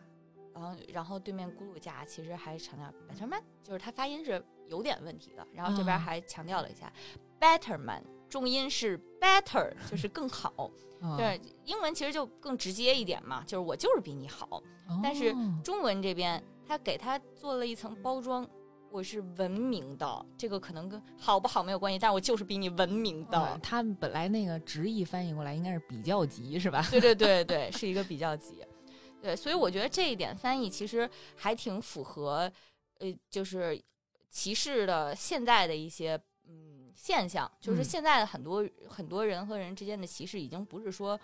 [0.54, 5.45] 然后然后对面咕噜家其实还强调 Betterman，就是他发音是有点问题的。
[5.54, 6.89] 然后这边还强调了一下
[7.38, 10.71] Betterman，重音是 better，就是更好。
[11.17, 14.63] 对，英文其实就更直接一点嘛，就是我就是比你好。
[15.04, 18.49] 但是中文这边他给他做了一层包装，
[18.93, 23.60] 我是文明的，这个可能跟好不好没有关系，但是我就是比你文明的。
[23.63, 26.86] 他本来那个直译翻译过来应该是比较级是吧？
[26.91, 28.63] 对对对对，是一个比较级。
[29.19, 32.51] 对，所以我觉得这一点翻译其实还挺符合，
[32.99, 33.82] 呃，就是
[34.29, 36.15] 歧视的现在的一些
[36.47, 41.19] 嗯现象，就是现在的很多很多人和人之间的歧视，已经不是说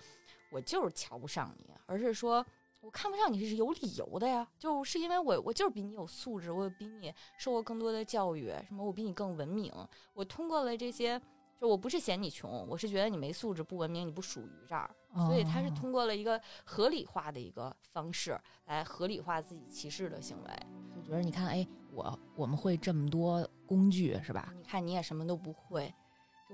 [0.49, 2.43] 我就是瞧不上你，而是说
[2.81, 9.71] 我看不上你是有理由的呀，就是因为我我就是比你有素质，我比你受过更多的教育，什么我比你更文明，
[10.13, 11.21] 我通过了这些。
[11.59, 14.89] 就我不是嫌你穷，我是觉得你没素质、不文明，你不属于这儿，
[15.27, 20.49] 所以他是通过了一个合理化的一个方式来合理化自己歧视的行为，
[20.95, 24.53] 就觉得你看，哎，我我们会这么多工具是吧？
[24.55, 25.93] 你看你也什么都不会，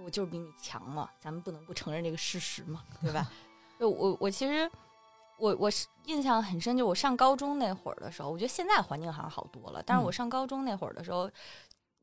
[0.04, 3.32] 我就是比你强嘛，咱们不能不承认这个事实嘛，对吧？
[3.80, 4.68] 就我我其实
[5.38, 11.30] 我我是印象很深，就我上高中那会儿的时候，我觉得现在环境好像好多了，但是我上高中那会儿的时候。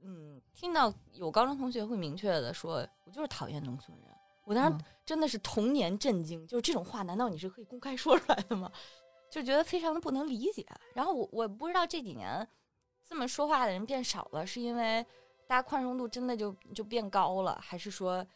[0.04, 4.08] 嗯，听到有高中同学会明确的说，我就是讨厌农村人。
[4.44, 8.68] 我当时真的是童年震惊，就是这种话，难道你是可以公开说出来的吗？
[9.30, 10.66] 就觉得非常的不能理解。
[10.92, 12.44] 然后我我不知道这几年
[13.08, 15.06] 这么说话的人变少了，是因为
[15.46, 18.26] 大家宽容度真的就就变高了，还是说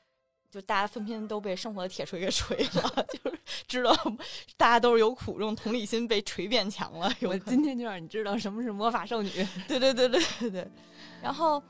[0.56, 3.06] 就大家纷纷都被生活的铁锤给锤了？
[3.22, 3.38] 就是
[3.68, 3.94] 知道
[4.56, 7.12] 大家都是有苦，这种同理心被锤变强了。
[7.20, 9.28] 我今天就让你知道什么是魔法少女。
[9.68, 10.70] 对对对对对对。
[11.22, 11.62] 然后，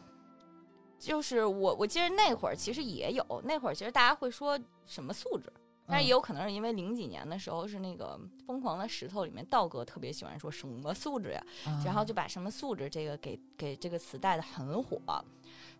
[1.00, 5.52] 就是我，我记得那会儿其实也有，那会儿其实大家会说什么素质，
[5.88, 11.44] 但是也有可能是因为零几年的时候是那个《疯狂的石头》里面道哥特别喜欢说什么素质呀，
[11.84, 15.00] 然后就把什么素质这个给给这个词带的很火。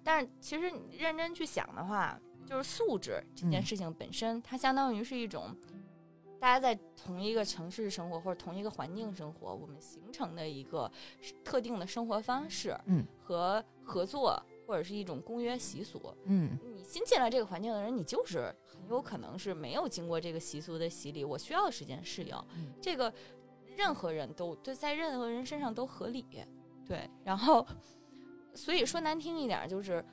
[0.02, 2.16] 但是其实认真去想的话，
[2.46, 5.54] 就是素质这件事情本身，它相当于是一种
[6.38, 10.90] 大家在同一个城市生活或者同一个环境生活，我们形成的一个
[11.44, 16.14] 特定的生活方式，嗯，和合作或者是一种公约习俗。
[16.24, 22.36] 嗯你新进来这个环境的人，你就是很有可能是没有经过这个习俗的洗礼，我需要时间适应。
[22.54, 23.12] 嗯这个
[23.76, 26.24] 任何人都对，在任何人身上都合理。
[26.86, 27.66] 对，然后
[28.54, 30.04] 所以说难听一点，就是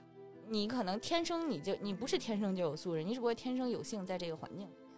[0.48, 4.90] 你可能天生你就你不是天生就有素质，你只不过天生有幸在这个环境里面，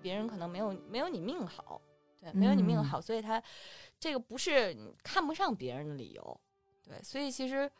[0.00, 1.80] 别人可能没有没有你命好，
[2.20, 3.42] 对，没有你命嗯好，所以他
[3.98, 6.40] 这个不是你看不上别人的理由。
[6.84, 7.70] 对，所以其实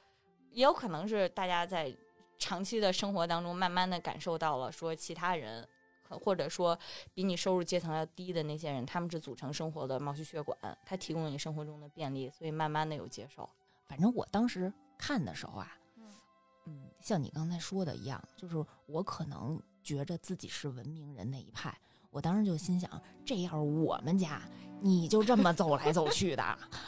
[0.50, 1.94] 也有可能是大家在
[2.38, 5.66] 长期的生活当中，慢慢的感受到了说其他人。
[6.08, 6.78] 可或者说，
[7.14, 13.50] 比你收入阶层要低的那些人，他们是组成生活的毛细血管，他提供了你生活中的便利，所以慢慢的有接受。
[13.86, 15.76] 反正我当时看的时候啊，
[16.66, 21.76] 嗯嗯，像你刚才说的一样，就是我可能觉着自己是文明人那一派，
[22.10, 22.90] 我当时就心想，
[23.24, 24.42] 这要是我们家，
[24.80, 26.42] 你就这么走来走去的，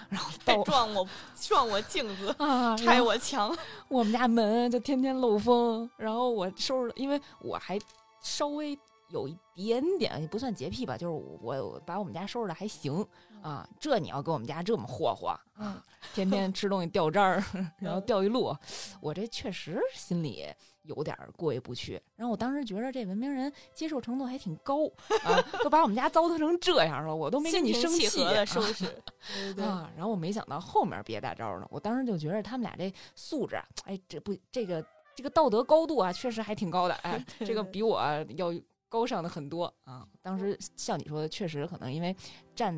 [0.08, 1.08] 然后到撞我
[1.40, 3.56] 撞我镜子，啊，拆我墙，
[3.88, 7.78] 我们家门就天天漏风，然后我收拾，因为我还
[8.20, 8.76] 稍微
[9.08, 13.04] 有一点点也不算洁癖吧，就是我我把我们家收拾的还行
[13.42, 13.68] 啊。
[13.80, 15.82] 这你要跟我们家这么霍霍，啊，
[16.14, 17.42] 天天吃东西掉渣儿，
[17.80, 18.54] 然后掉一路，
[19.00, 20.46] 我这确实心里
[20.82, 22.00] 有点儿过意不去。
[22.16, 24.86] 然后我当时觉得这文明人接受程度还挺高
[25.24, 28.84] 啊， 都把我们家糟蹋成这样了，我都没跟你生气的啊收拾，
[29.62, 38.00] 啊，然后我没想到后面憋大招呢，我当时就觉得他们俩这素质啊，哎，这不这个这个道德高度啊，确实还挺高的，哎，这个比我
[38.36, 38.52] 要
[38.88, 40.06] 高尚的很多啊。
[40.22, 42.14] 当时像你说的，确实可能因为
[42.54, 42.74] 站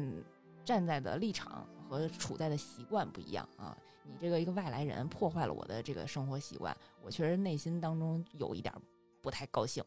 [0.64, 3.76] 站在的立场和处在的习惯不一样啊。
[4.02, 8.74] 你这个一个外来人破坏了我的这个生活习惯，我确实内心当中有一点
[9.20, 9.84] 不太高兴。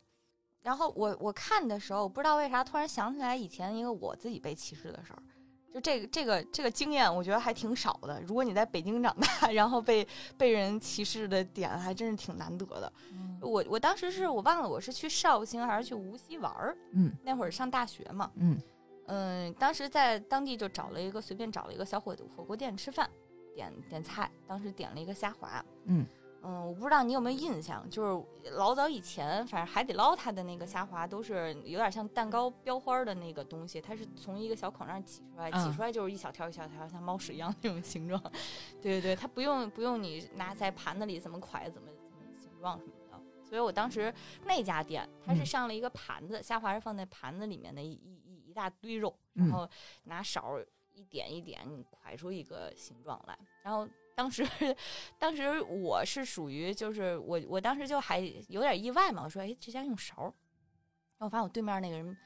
[0.62, 5.22] 然后我我看的时候，不知道为啥突然想起来以前一个我自己被歧视的事儿，
[5.74, 8.22] 就这个这个这个经验，我觉得还挺少的。
[8.22, 10.08] 如果你在北京长大， 然后被
[10.38, 12.94] 被人歧视的点，还真是挺难得的。
[13.42, 18.62] 我我当时是我忘了我是去绍兴还是去无锡玩儿，嗯那会儿上大学嘛，嗯
[19.08, 23.10] 嗯，当时在当地就找了一个随便找了一个小火火锅店吃饭，
[23.56, 26.06] 点点菜，当时点了一个虾滑，嗯
[26.46, 38.22] 嗯，我不知道你有没有印象，就是老早以前，反正海底捞它的那个虾滑都是有点像蛋糕标花儿的那个东西，它是从一个小孔那儿挤出来，挤嗯出来就是一小条一小条，像猫屎一样那种形状。
[38.82, 43.04] 对对对，它不用不用你拿在盘子里怎么㧟怎么怎么形状什么的。
[43.46, 44.14] 所以我当时
[44.46, 49.70] 那家店，它是嗯上了一个盘子，虾滑是放在盘子里面的一一一一大堆肉，嗯然后
[50.06, 53.38] 拿勺儿一点一点，你㧟出一个形状来。
[53.62, 54.48] 然后当时，
[55.18, 60.34] 当时我是属于就是我我当时就还有点意外嘛，我说哎这家用勺儿，
[61.18, 62.18] 然后我发现我对面那个人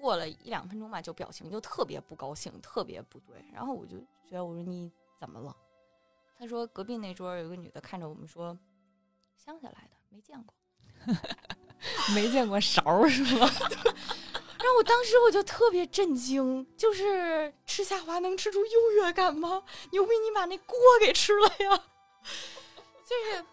[0.00, 3.44] 过了一两分钟吧，就表情就特别不高兴，特别不对。
[3.52, 5.54] 然后我就觉得我说你怎么了？
[6.36, 8.58] 他说隔壁那桌有个女的看着我们说
[9.36, 10.54] 乡下来的没见过。
[12.14, 13.46] 没见过勺是吗？
[14.64, 19.62] 然后我当时我就特别震惊，就是吃虾滑能吃出优越感吗？
[19.92, 21.84] 牛逼，你把那锅给吃了呀！
[23.04, 23.44] 就是，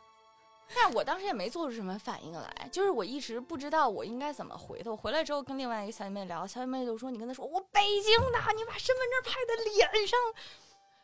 [0.74, 4.90] 但我当时也没做出什么反应来，就是我一直不知道我应该怎么回他。
[4.90, 10.18] 我回来之后跟另外一个小姐妹聊，小姐妹就说：“你跟她说我北京的，你把身份证拍在脸上。”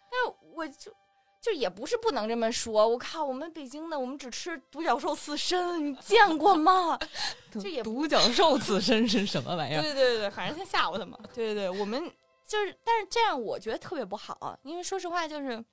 [0.10, 0.89] 但我就
[1.41, 6.97] 就也不是不能这么说，我靠，我们北京的，我们只吃独角兽刺身，你见过吗？
[7.52, 9.82] 这也独角兽刺身是什么玩意儿？
[9.82, 11.17] 对对对，反正先吓唬他嘛。
[11.34, 12.02] 对对对，我们
[12.47, 15.63] 就是，但是这样我觉得特别不好，因为说实话就是。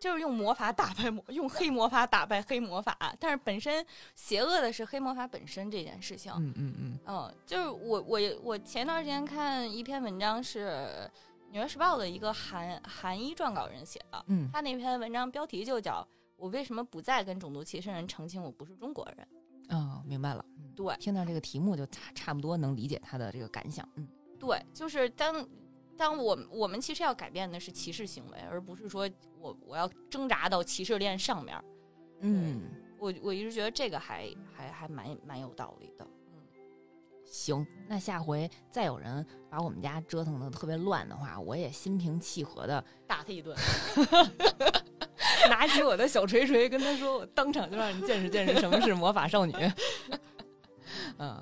[0.00, 6.32] 就是用魔法打败魔，用黑魔法打败黑魔法，但是本身邪恶的是黑魔法本身这件事情。
[6.38, 10.68] 嗯嗯嗯嗯，就是我我我前段时间看一篇文章是
[11.50, 19.28] 《纽约时报》的一个韩韩裔撰稿人写的，嗯他那篇文章标题就叫“我为什么不再跟种族歧视人澄清我不是中国人
[19.68, 20.44] 哦，明白了。
[20.56, 23.86] 嗯对听到这个题目就差差不多能理解他的这个感想。
[23.96, 24.08] 嗯”。
[24.38, 25.46] 对，就是当
[25.98, 31.62] 当我们我们其实要改变的是歧视行为，而不是说我我要挣扎到歧视链上面。
[32.20, 32.62] 嗯，
[32.98, 36.06] 我我一直觉得这个还还还蛮蛮有道理的。
[37.30, 43.56] 嗯，行，那下回再有人把我们家折腾的特别乱的话，我也心平气和的打他一顿。
[45.48, 49.54] 拿起我的小锤锤，跟他说：“我当场就让你见识见识什么是魔法少女。
[51.18, 51.40] ”嗯，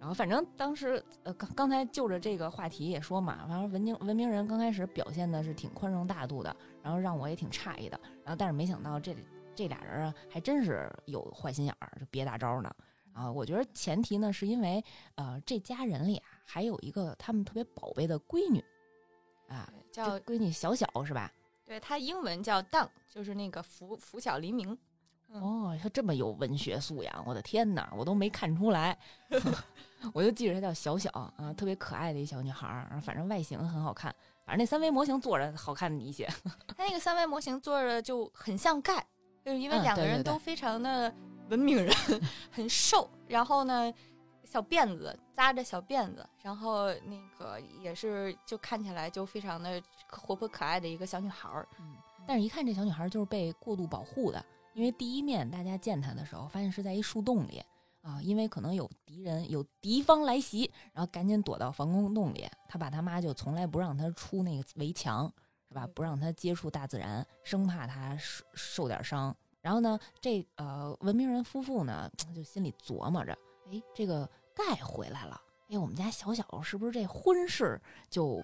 [0.00, 9.14] 然后反正当时呃刚刚才就着这个话题也说嘛，反正文明文明人刚开始表现的是挺宽容大度的，然后让我也挺诧异的，然后但是没想到这
[9.54, 12.70] 这俩人啊还真是有坏心眼儿，就憋大招呢。
[13.12, 14.84] 啊，我觉得前提呢是因为
[15.16, 18.62] 呃这家人里啊还有一个他们特别宝贝的闺女
[19.48, 21.32] 啊，叫闺女小小是吧？
[21.64, 24.76] 对她英文叫 Dun，就是那个拂拂晓黎明。
[25.30, 28.98] 嗯哦，她这么有文学素养，我的天哪，我都没看出来，
[30.14, 34.10] 我就记着她叫小小啊，特别可爱的一小女孩儿，反正外形很好看，
[34.46, 36.26] 反正那三维模型做着好看一些。
[36.74, 39.06] 她那个三维模型做着就很像盖，
[39.44, 41.14] 就是因为嗯两个人都非常的
[41.48, 41.92] 文明人，
[42.50, 43.92] 很瘦，然后呢，
[44.44, 51.66] 小辫子扎着小辫子，然后那个也是就看起来就非常的活泼可爱的一个小女孩儿。
[52.26, 54.44] 但是，一看这小女孩就是被过度保护的，
[54.74, 57.64] 因为第一面大家见她的时候，发现是在一树洞里
[58.02, 62.46] 啊，因为可能有敌人、有敌方来袭，然后赶紧躲到防空洞里。
[62.68, 65.32] 他爸他妈就从来不让她出那个围墙，
[65.68, 65.88] 是吧？
[65.94, 69.34] 不让她接触大自然，生怕她受受点伤。
[69.68, 75.38] 然后呢，这呃文明人夫妇呢，就心里琢磨着，哎，这个盖回来了，
[75.68, 78.42] 哎，我们家小小是不是这婚事就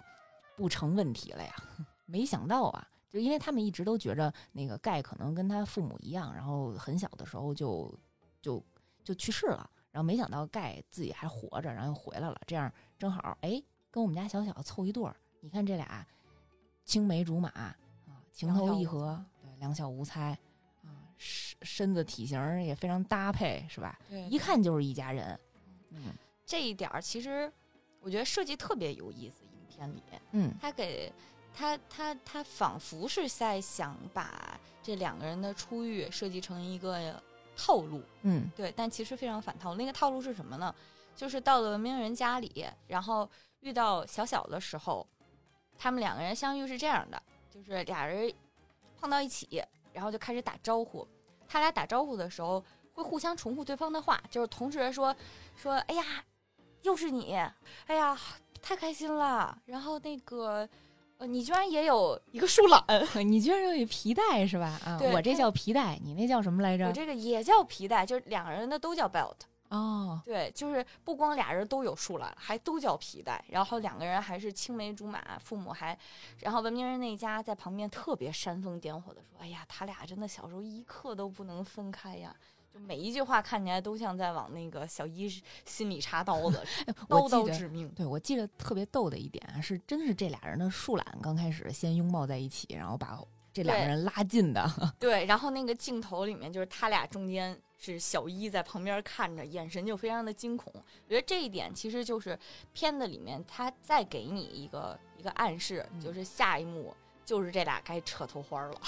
[0.54, 1.54] 不成问题了呀？
[2.04, 7.90] 没想到啊，就因为他们一直都觉着那个盖可能跟他父母一样，然后很小的时候就
[8.42, 8.62] 就
[9.02, 15.16] 就去世了，然后没想到盖自己还活着，然后又回来了，这样正好哎跟我们家小小凑一对儿。
[15.40, 16.06] 你看这俩
[16.84, 17.74] 青梅竹马啊，
[18.30, 20.38] 情投意合，对，两小无猜啊，
[21.16, 23.98] 身身子体型也非常搭配，是吧？
[24.08, 25.38] 对一看就是一家人。
[25.90, 26.12] 嗯
[26.44, 27.50] 这一点儿，其实
[28.00, 29.44] 我觉得设计特别有意思。
[29.44, 30.02] 影片里，
[30.32, 31.12] 嗯他给
[31.52, 37.20] 他他他仿佛是在想把这两个人的初遇设计成一个
[37.56, 39.76] 套路，嗯对，但其实非常反套路。
[39.76, 40.72] 那个套路是什么呢？
[41.16, 43.28] 就是到了文明人家里，然后
[43.60, 45.04] 遇到小小的时候，
[45.76, 48.32] 他们两个人相遇是这样的，就是俩人
[49.00, 49.60] 碰到一起，
[49.94, 51.06] 然后就开始打招呼。
[51.48, 55.14] 他俩打招呼的时候会互相重复对方的话，就是同时说
[55.56, 56.04] 说，哎呀，
[56.82, 57.34] 又是你，
[57.86, 58.18] 哎呀，
[58.60, 59.56] 太开心了。
[59.64, 60.68] 然后那个，
[61.18, 62.84] 呃，你居然也有一个树懒，
[63.26, 64.80] 你居然有一皮带是吧？
[64.84, 66.92] 啊，我这叫皮带，你那叫什么来着我？
[66.92, 69.36] 这个也叫皮带，就是两个人的都叫 belt。
[69.74, 75.98] 哦，对，就是不光俩人都有树懒，还都叫皮带，然后两个人还是青梅竹马，父母还，
[76.38, 82.34] 然后文明人那家在旁边特别煽风点火的说：“哎呀，他俩真的小时候一刻都不能分开呀。”
[82.72, 85.28] 就每一句话看起来都像在往那个小一
[85.64, 86.60] 心里插刀子，
[87.08, 87.88] 刀刀致命。
[87.90, 93.16] 对，我记得特别逗的一点啊，是真是这俩人的树懒刚开始先拥抱在一起，然后把
[93.52, 94.68] 这两个人拉近的。
[94.98, 100.72] 对，然后那个镜头里面就是他俩中间是小一在旁边看着，眼神就非常的惊恐。
[100.74, 102.38] 我觉得这一点其实就是
[102.72, 108.80] 片子里面他再给你一个一个暗示，嗯就是下一幕就是这俩该扯头花了，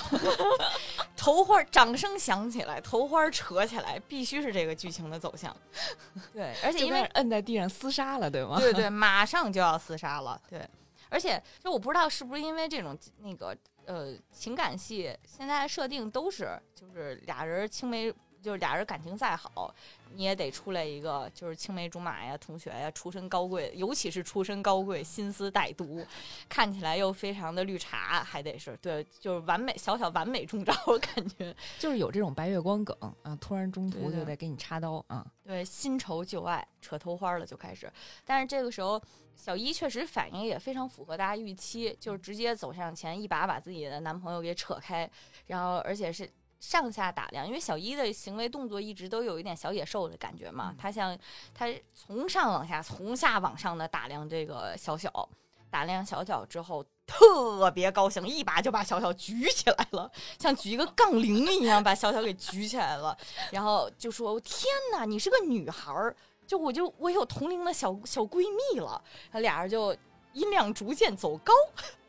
[1.17, 5.55] 头花掌声响起来，头花扯起来，必须是这个剧情的走向。
[6.33, 8.57] 对，而且因为摁在地上厮杀了，对吗？
[8.61, 10.41] 对对，马上就要厮杀了。
[10.49, 10.67] 对，
[11.09, 18.13] 而且就我不知道是不是因为这种那个呃情感戏，现在设定都是就是俩人青梅，
[18.47, 19.75] 就是俩人感情再好，
[20.15, 26.07] 你也得出来一个就是青梅竹马呀，同学呀，出身高贵，尤其是出身高贵，心思歹毒，
[26.49, 35.27] 看起来又非常的绿茶，还得是对，就是完美小小完美中招，我感觉就是有这种白月光梗啊，突然中途就得给你插刀啊。
[35.43, 37.93] 对，新仇旧爱，扯头花了就开始。
[38.25, 39.03] 但是这个时候，
[39.35, 45.11] 小一确实反应也非常符合大家预期，就是直接走上前，一把把自己的男朋友给扯开，
[45.49, 46.29] 然后而且是
[46.67, 51.17] 上下打量，因为小一的行为动作一直都有一点小野兽的感觉嘛，他像
[51.55, 55.29] 他从上往下，从下往上的打量这个小小，
[55.71, 56.85] 打量小小之后。
[57.09, 60.11] 特别高兴，一把就把小小举起来了，
[60.41, 63.17] 像举一个杠铃一样把小小给举起来了。
[63.53, 66.13] 然后就说：“天哪，你是个女孩儿，
[66.49, 68.41] 就我就我有同龄的小小闺
[68.73, 69.01] 蜜了。”
[69.31, 69.97] 他俩人就
[70.33, 71.53] 音量逐渐走高。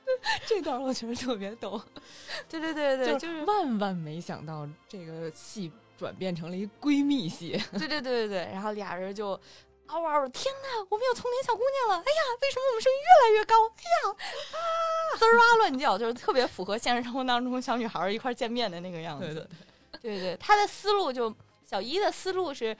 [0.47, 1.81] 这段我觉得特别逗，
[2.49, 7.61] 对对对对，就就是万万没想到这个戏转变成了一闺蜜戏。
[7.73, 8.49] 对对对对对。
[8.53, 9.39] 然后俩人就
[9.87, 12.03] 嗷嗷的：“天哪，我们有丛林小姑娘了！
[12.03, 13.55] 哎呀，为什么我们声音越来越高？
[13.67, 14.15] 哎呀
[14.51, 19.25] 啊，滋儿哇乱叫，就是特别符合现实生活当中小女孩一块见面的那个样子。
[19.25, 21.33] 对对对对，他的思路就
[21.65, 22.75] 小一的思路是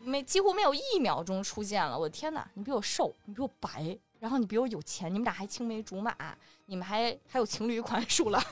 [0.00, 1.98] 没几乎没有一秒钟出现了。
[1.98, 6.14] 我的天哪，你比我瘦，你比我白，然后你比我有钱，你们俩还青梅竹马，
[6.66, 8.42] 你们还还有情侣款 树懒。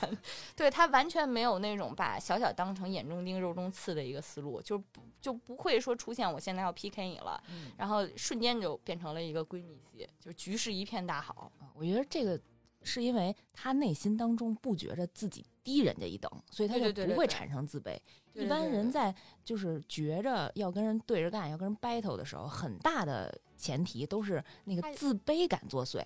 [0.55, 7.41] 对他完全没有那种把小小当成眼中钉肉中刺的一个思路，就不就不会说出现我现在要 PK 你了，
[7.77, 11.51] 然后瞬间就变成了一个闺蜜戏，就局势一片大好。
[11.59, 12.39] 啊我觉得这个
[12.83, 17.97] 是因为他内心当中不觉着自己低人家一等，所以他就不会产生自卑。
[18.33, 19.13] 对一般人在
[19.43, 26.01] 就是觉着要跟人对着干，要跟人 battle 的时候，很大的前提都是那个自卑感作祟。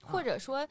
[0.00, 0.66] 或者说，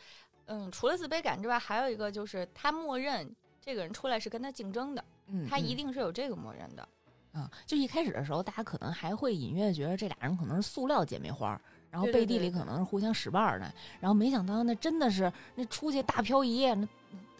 [0.45, 3.27] 嗯，除了自卑感之外，还有一个就是他默认
[3.61, 6.87] 这个人出来是跟他竞争的，嗯，他一嗯定是有这个默认的。
[7.31, 11.59] 啊，就一开始的时候，大家可能还会隐约觉得这俩人可能是塑料姐妹花，
[11.89, 16.87] 然后背地里可能是互相使绊儿的，然后没想到那真的是那出去大漂移，那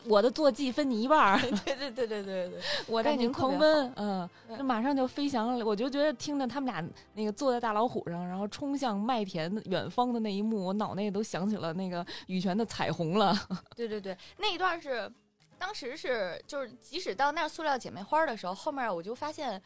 [0.06, 5.66] 我的坐骑分你一半儿， 对对对对对对，我带你感情特别狂奔，嗯，那马上就飞翔了。
[5.66, 13.34] 我就觉得听着他们俩那个坐在大老虎上，然后冲向麦田远方的那一幕，我脑内都想起了那个羽泉的彩虹了。
[13.76, 15.12] 对对对，那一段是
[15.58, 19.62] 当时是就是即使到那儿塑料姐妹花的时候，后面我就发现，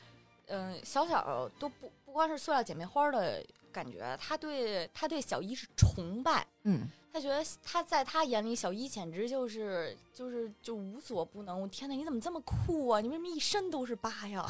[0.47, 6.45] 嗯、小小都不不光是塑料姐妹花的感觉，他对他对小一是崇拜。
[6.63, 6.87] 嗯，
[7.17, 11.59] 他觉得他在他眼里，小一简直就是就是就无所不能。
[11.59, 13.01] 我天哪，你怎么这么酷啊？
[13.01, 14.47] 你为什么一身都是疤呀？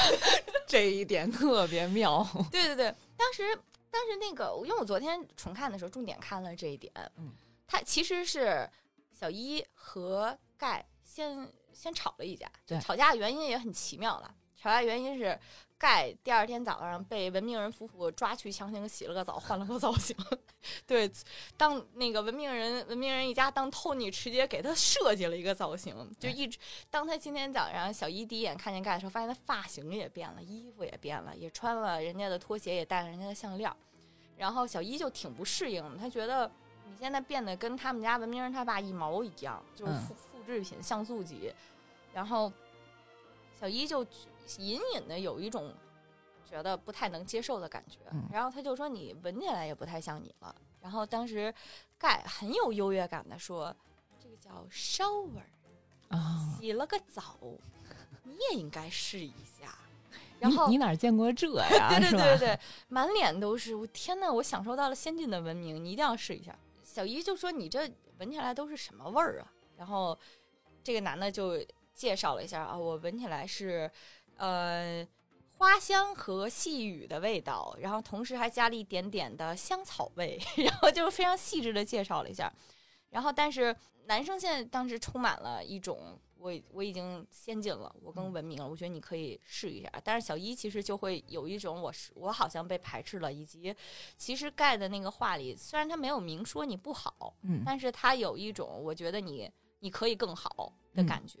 [0.66, 2.26] 这一点特别妙。
[2.50, 3.54] 对对对，当时
[3.90, 6.90] 当时那个，因为我昨天重看的时候，重点看了这一点。
[7.18, 7.30] 嗯，
[7.66, 8.66] 他其实是
[9.12, 14.34] 小一和盖先先吵了一架，对吵架的原因也很奇妙了。
[14.56, 15.38] 吵架原因是
[15.78, 20.16] 盖第二天早上被文明人夫妇抓去强行洗了个澡，换了个造型。
[20.86, 21.10] 对，
[21.56, 26.58] 当那个文明人文明人一家当 Tony 直接给他设计了一个造型，就一直
[26.90, 33.72] 当他今天早上小一第一眼看见盖的时候，发现他发型也变了，衣服也变了，也穿了人家的拖鞋，也戴了人家的项链。
[34.36, 36.50] 然后小一就挺不适应的，他觉得
[36.86, 41.52] 你现在变得跟他们家文明人他爸一毛一样，就是嗯复复制品像素级。
[42.12, 42.52] 然后
[43.60, 44.04] 小一就
[44.58, 45.72] 隐隐的有一种
[46.44, 50.54] 觉得不太能接受的感觉，嗯然后他就说你闻起来也不太像你了。
[50.80, 51.52] 然后当时
[51.98, 53.74] 盖很有优越感的说，
[54.22, 55.42] 这个叫 shower，
[56.08, 57.36] 啊，洗了个澡，
[58.22, 59.76] 你也应该试一下。
[60.38, 61.88] 然后你你哪儿见过这呀？
[61.98, 66.56] 对对对对对，满脸都是，我天呐，我享受到了先进的文明，你一定要试一下。
[66.80, 70.16] 小姨就说：“你这闻起来都是什么味儿啊？”然后
[70.82, 71.60] 这个男的就
[71.92, 73.90] 介绍了一下啊，我闻起来是
[74.38, 75.06] 呃
[75.58, 82.52] 花香和细雨的味道，然后同时还加了一点点的香草味， 然后就是非常细致的介绍了一下。
[83.10, 83.74] 然后但是
[84.06, 89.90] 男生现在当时充满了一种我我已经先进了，我更文明了，我觉得你可以试一下。
[90.04, 93.74] 但是小一其实就会有一种我是我好像被排斥了，以及
[94.16, 101.38] 其实盖的那个话里，虽然他没有明说你不好，嗯但是他有一种我觉得你你可以更好的感觉。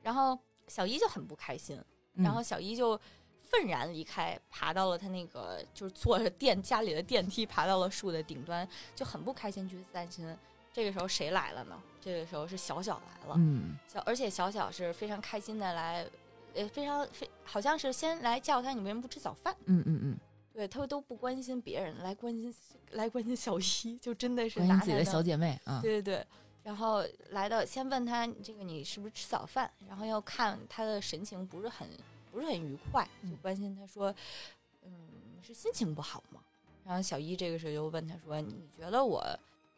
[0.00, 1.84] 然后小一就很不开心，嗯
[2.16, 2.98] 然后小一就
[3.42, 10.36] 愤然离开，爬到了他那个就是坐着电家里的电梯，爬到了树的顶端，就很不开心，去担心。
[10.72, 11.80] 这个时候谁来了呢？
[12.00, 16.04] 这个时候是小小来了，嗯小而且小小是非常开心的来，
[16.52, 19.54] 呃，非常非好像是先来叫他，你为什么不吃早饭？
[19.66, 20.18] 嗯嗯嗯，
[20.52, 22.52] 对他都不关心别人，来关心
[22.90, 26.26] 来关心小一，就真的是关拿心自己的小姐妹啊，对对对，
[26.64, 31.86] 然后来到先问他这个你是不是吃早饭，然后要看他的神情不是很
[32.32, 34.12] 不是很愉快，就嗯关心他说，
[34.82, 34.90] 嗯，
[35.42, 36.40] 是心情不好吗？
[36.84, 39.24] 然后小一这个时候就问他说，你觉得我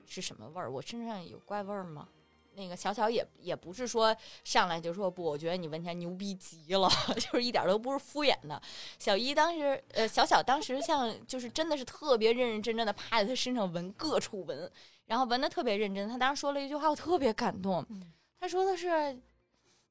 [0.06, 0.70] 是什么味儿？
[0.70, 2.08] 我身上有怪味儿吗？
[2.54, 6.88] 那个小小也也不是说上来就说不，我觉得你闻起来牛逼极了，
[7.20, 8.62] 就是一点儿都不是敷衍的。
[8.98, 14.72] 小一当时，呃，小小当时像就是真的是特别认认真真的趴在他身上闻各处闻，
[15.06, 16.08] 然后闻的特别认真。
[16.08, 17.84] 他当时说了一句话，我特别感动。
[17.90, 18.02] 嗯
[18.38, 19.18] 他说的是：“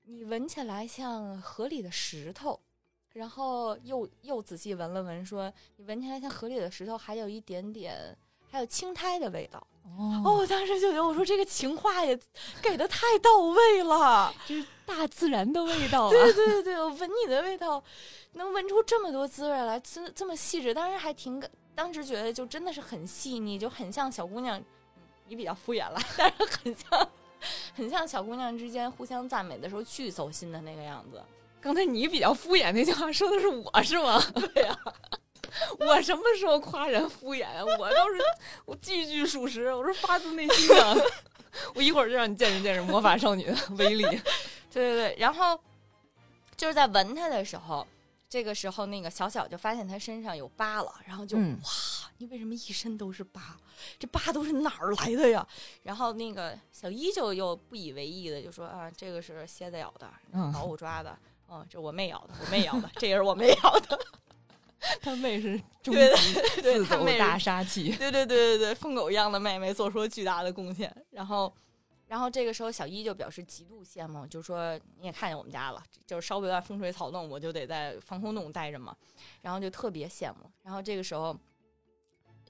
[0.05, 2.59] 你闻起来像河里的石头。”
[3.11, 8.15] 然后又又仔细闻了闻，说：“你闻起来像河里的石头，还有一点点，
[8.49, 9.65] 还有青苔的味道。”
[9.97, 12.17] 哦，哦，我当时就觉得，我说这个情话也
[12.61, 14.33] 给的太到位了。
[14.45, 17.83] 这是大自然的味道啊，对对对对，我闻你的味道，
[18.33, 24.65] 能闻出这么多滋味来，这这么细致，当时还挺感，当时觉得就真的是很细腻，就很像小姑娘，嗯
[25.27, 27.09] 你比较敷衍了， 但是很像，
[27.75, 31.21] 很像小姑娘之间互相赞美的时候巨走心的那个样子。
[31.61, 34.21] 刚才你比较敷衍那句话说的是我是吗？
[34.53, 34.77] 对呀、
[35.79, 37.63] 我什么时候夸人敷衍啊？
[37.79, 38.21] 我都是
[38.65, 41.05] 我句句属实，我是发自内心的。
[41.73, 44.03] 我一会儿就让你见识见识魔法少女的威力。
[44.71, 45.59] 对对对，然后
[46.57, 47.87] 就是在闻它的时候，
[48.35, 51.69] 这个时候那个小小就发现他身上有疤了，然后就、嗯哇，
[52.17, 53.55] 你为什么一身都是疤？
[53.97, 55.47] 这疤都是哪儿来的呀？
[55.83, 61.17] 然后那个小一就又不以为意的就说啊，这个是蝎子咬的，嗯老虎抓的，
[61.49, 63.97] 嗯，这我妹咬的，我妹咬的，这也是我妹咬的。
[65.01, 67.95] 他妹是终对极对自他妹是走大杀器。
[67.95, 70.93] 对对对对对，疯狗一样的妹妹做出了巨大的贡献。
[71.11, 71.55] 然后，
[72.07, 78.95] 然后这个时候小一就表示极度羡慕，就说你也看见我们家了，就是稍微有点风吹草动，我就得在防空洞待着嘛。
[79.41, 80.49] 然后就特别羡慕。
[80.61, 81.35] 然后这个时候，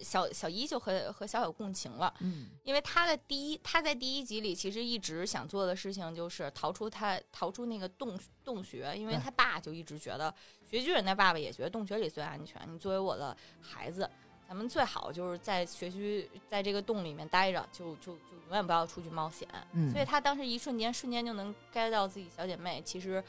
[0.02, 2.14] 小小一就和和小小共情了。
[2.20, 10.34] 嗯因为他的第一，他在第一集里其实一直想做的事情就是逃出他逃出那个洞洞穴，因为他爸就一直觉得
[10.70, 12.62] 学巨人的爸爸也觉得洞穴里最安全。
[12.70, 14.10] 你作为我的孩子，
[14.48, 19.48] 咱们最好就是在学区在这个洞里面待着，就就就永远不要出去冒险。
[19.74, 23.24] 嗯，所以他当时一瞬间瞬间就能 get 到自己小姐妹，其实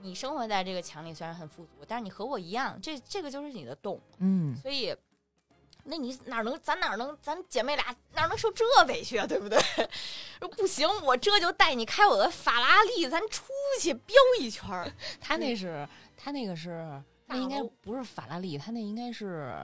[0.00, 4.00] 你生活在这个墙里虽然很富足，但是你和我一样，这这个就是你的洞。
[4.18, 4.94] 嗯所以，
[5.84, 9.26] 那你哪能咱哪能咱姐妹俩哪能受这委屈啊？
[9.26, 9.58] 对不对？
[10.40, 14.90] 说 不行，我这就带你开我的法拉利，咱出去飙一圈儿。
[15.20, 19.54] 他那是他那个是那应该不是法拉利，他那应该是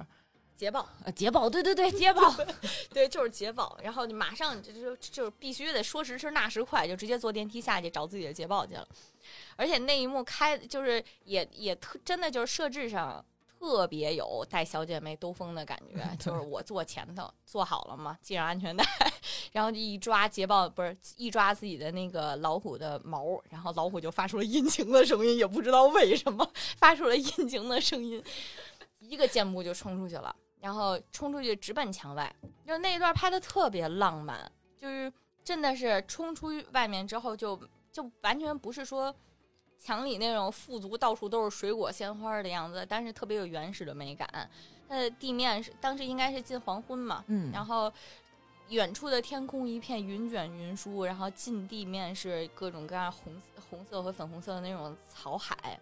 [0.58, 2.34] 捷豹，呃捷豹，对对对， 捷豹。
[2.92, 3.78] 对，就是捷豹。
[3.80, 8.86] 然后你马上就就就必须得说时迟那时快，就直接坐电梯下去找自己的捷豹去了。
[9.54, 13.24] 而且那一幕开就是也也特真的就是设置上
[13.60, 18.84] 特别有带小姐妹兜风的感觉， 就是我坐前头坐好了嘛，系上安全带，
[19.52, 28.20] 然后一抓捷豹不是一抓自己的那个老虎的毛，然后老虎就发出了殷勤的声音，也不知道为什么发出了殷勤的声音，
[28.98, 30.34] 一个箭步就冲出去了。
[30.60, 32.34] 然后冲出去直奔墙外，
[32.66, 35.12] 就那一段拍的特别浪漫，就是
[35.44, 37.58] 真的是冲出外面之后就
[37.92, 39.14] 就完全不是说
[39.78, 44.28] 墙里那种富足到处都是水果鲜花的样子，但是特别有原始的美感。
[44.88, 47.92] 它的地面是当时应该是近黄昏嘛，嗯，然后
[48.70, 53.40] 远处的天空一片云卷云舒，然后近地面是各种各样红
[53.70, 55.78] 红色和粉红色的那种草海，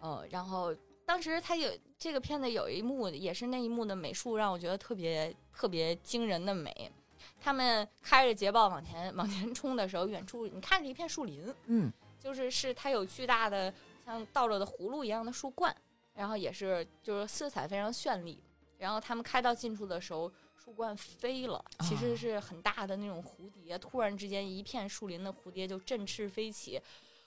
[0.00, 1.70] 呃，然后当时他有
[2.00, 6.90] 这个片子有一幕也是那一幕的美术让我觉得特别特别惊人的美。
[7.38, 13.72] 他们开着捷豹往前往前冲的时候，远处你看着一片树林，嗯就是是它有巨大的
[14.06, 15.74] 像倒着的葫芦一样的树冠，
[16.14, 18.42] 然后也是就是色彩非常绚丽。
[18.78, 26.80] 然后他们开到近处的时候，树冠飞了，其实啊是很大的那种蝴蝶，突然之间一片树林的蝴蝶就振翅飞起。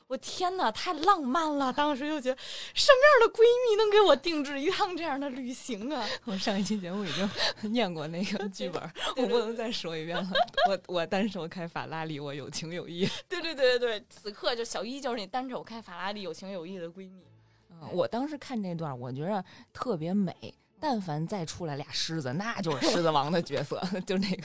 [0.08, 1.72] 我天哪，太浪漫了！
[1.74, 2.38] 当时就觉得，
[2.74, 6.06] 什么样的闺蜜能给我定制一趟这样的旅行啊？
[6.26, 7.30] 我上一期节目已经
[7.74, 8.82] 念过那个剧本，
[9.16, 10.30] 我不能再说一遍了。
[10.68, 13.08] 我我单手开法拉利，我有情有义。
[13.28, 17.26] 对对对对对，此刻就小一就是你单手开法拉利有情有义的闺蜜。
[17.72, 19.44] 嗯我当时看这段，我觉着
[19.74, 20.34] 特别美。
[20.80, 24.44] 但凡再出来俩狮子，那就是狮子王的角色，就那个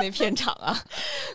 [0.00, 0.76] 那片场啊，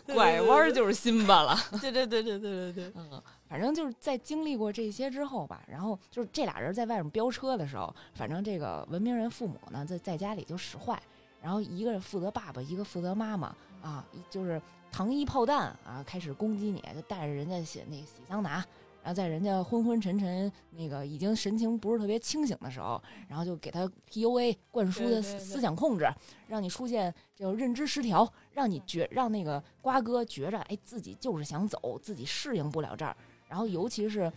[0.04, 1.58] 拐弯儿就是辛巴了。
[1.80, 11.00] 对对对对对对对，嗯，反正就是在经历过这些之后吧，然后就是这俩人在外面飙车的时候，反正这个文明人父母呢，在在家里就使坏，
[11.40, 18.64] 然后一个负责爸爸，一个负责妈妈啊，就是糖衣炮弹啊，开始攻击你，就带着人家洗那个洗桑拿。
[19.02, 26.12] 然后在人家昏昏沉沉、那个已经神情不是特别清醒的时候，然后就给他 PUA 灌输的思想控制，
[26.48, 33.16] 让你出现这种认知失调，让你觉让那个瓜哥觉着，哎，自己就是想走，自己适应不了这儿。
[33.48, 34.30] 然后尤其是，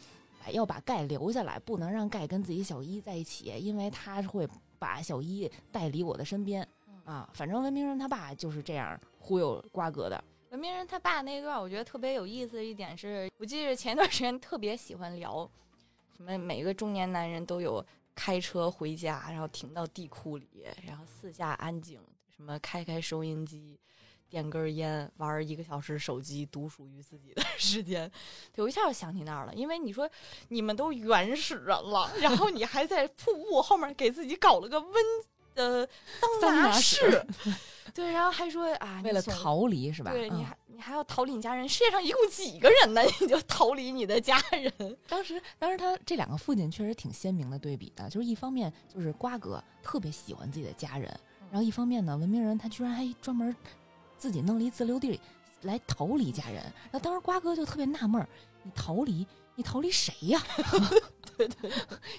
[0.44, 4.48] 哎，要把盖留下来，不能让盖跟自己小一在一起，因为他会
[4.78, 6.68] 把小一带离我的身边
[7.06, 7.30] 啊。
[7.34, 10.24] 反正文明人他爸就是这样忽悠瓜哥的。
[10.52, 15.50] 文明人他爸那段，我觉得特别有意思的一点是，我记得前段时间特别喜欢聊，
[16.16, 17.86] 什么每个中年男人都有
[18.16, 20.48] 开车回家，然后停到地库里，
[20.84, 22.00] 然后四下安静，
[22.36, 23.80] 什么开开收音机，
[24.30, 28.10] 点根烟，玩一个小时手机，独属于自己的 时间。
[28.54, 30.10] 对我一下就想起那儿了，因为你说
[30.50, 34.94] 你们都原始人了，然后你还在瀑布后面给自己搞了个温
[35.56, 35.86] 呃
[36.20, 37.28] 桑桑拿拿室室。
[37.92, 40.12] 对，然后还说啊，为了逃离是吧？
[40.12, 43.02] 对，你嗯还你还要逃离你家人，世界上一共几个人呢？
[43.20, 44.98] 你就逃离你的家人。
[45.08, 51.20] 当时，当时他这两个父亲确实挺鲜明的对比的，就是一方面就是瓜哥特别喜欢自己的家人，
[51.50, 53.54] 然后一方面呢，文明人他居然还专门
[54.20, 55.20] 自己弄了一自留地
[55.64, 56.64] 来逃离家人。
[56.92, 58.28] 那当时瓜哥就特别纳闷儿，
[58.62, 60.40] 你逃离，你逃离谁呀？
[61.38, 61.72] 对对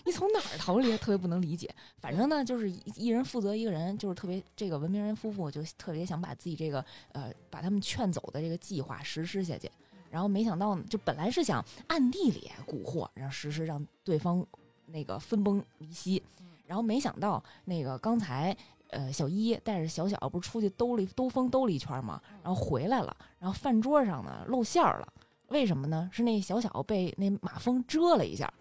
[0.06, 0.96] 你从哪儿逃离？
[0.96, 1.72] 特别不能理解。
[1.98, 6.82] 反正呢，就是一人负责一个人，就是特别这个文明人夫妇就特别想把自己这个
[7.12, 9.70] 呃把他们劝走的这个计划实施下去。
[10.10, 14.44] 然后没想到呢，就本来是想暗地里蛊惑，然后实施让对方
[14.86, 16.22] 那个分崩离析。
[16.66, 18.56] 然后没想到那个刚才
[18.90, 25.12] 呃小一带着小小不是出去兜了兜风兜了一圈嘛，然后回来了，然后饭桌上呢露馅儿了。
[25.48, 26.08] 为什么呢？
[26.12, 28.52] 是那小小被那马蜂蛰了一下。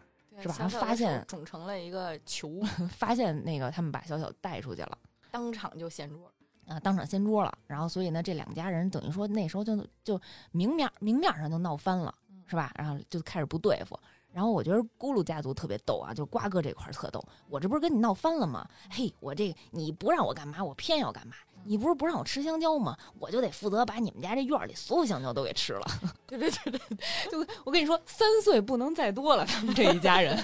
[0.42, 0.54] 是吧？
[0.54, 4.98] 小小发现肿成了一个球， 发现那个他们把小小带出去了。
[5.30, 6.32] 当场就掀桌。
[6.66, 10.22] 啊，当场掀桌了，然后所以呢，这两家人等于说那时候就就
[10.52, 12.72] 明面明面上就闹翻了，嗯是吧？
[12.78, 14.00] 然后就开始不对付。
[14.32, 17.24] 然后我觉得咕噜家族特别逗啊，就瓜哥这块儿特逗。
[17.50, 18.68] 我这不是跟你闹翻了吗？
[18.92, 21.36] 嘿，我这你不让我干嘛，我偏要干嘛。
[21.66, 22.98] 你不是不让我吃香蕉吗？
[23.20, 25.86] 我就得负责把你们家这院里所有香蕉都给吃了。
[26.26, 26.98] 对对对对，
[27.30, 30.38] 就我跟你说，三岁不能再多了，他们这一家人，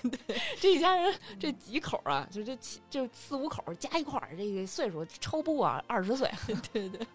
[0.60, 6.30] 这一家人这几口啊，就这七就四五口加一块儿，这个岁数超不过二十岁。
[6.70, 7.06] 对对。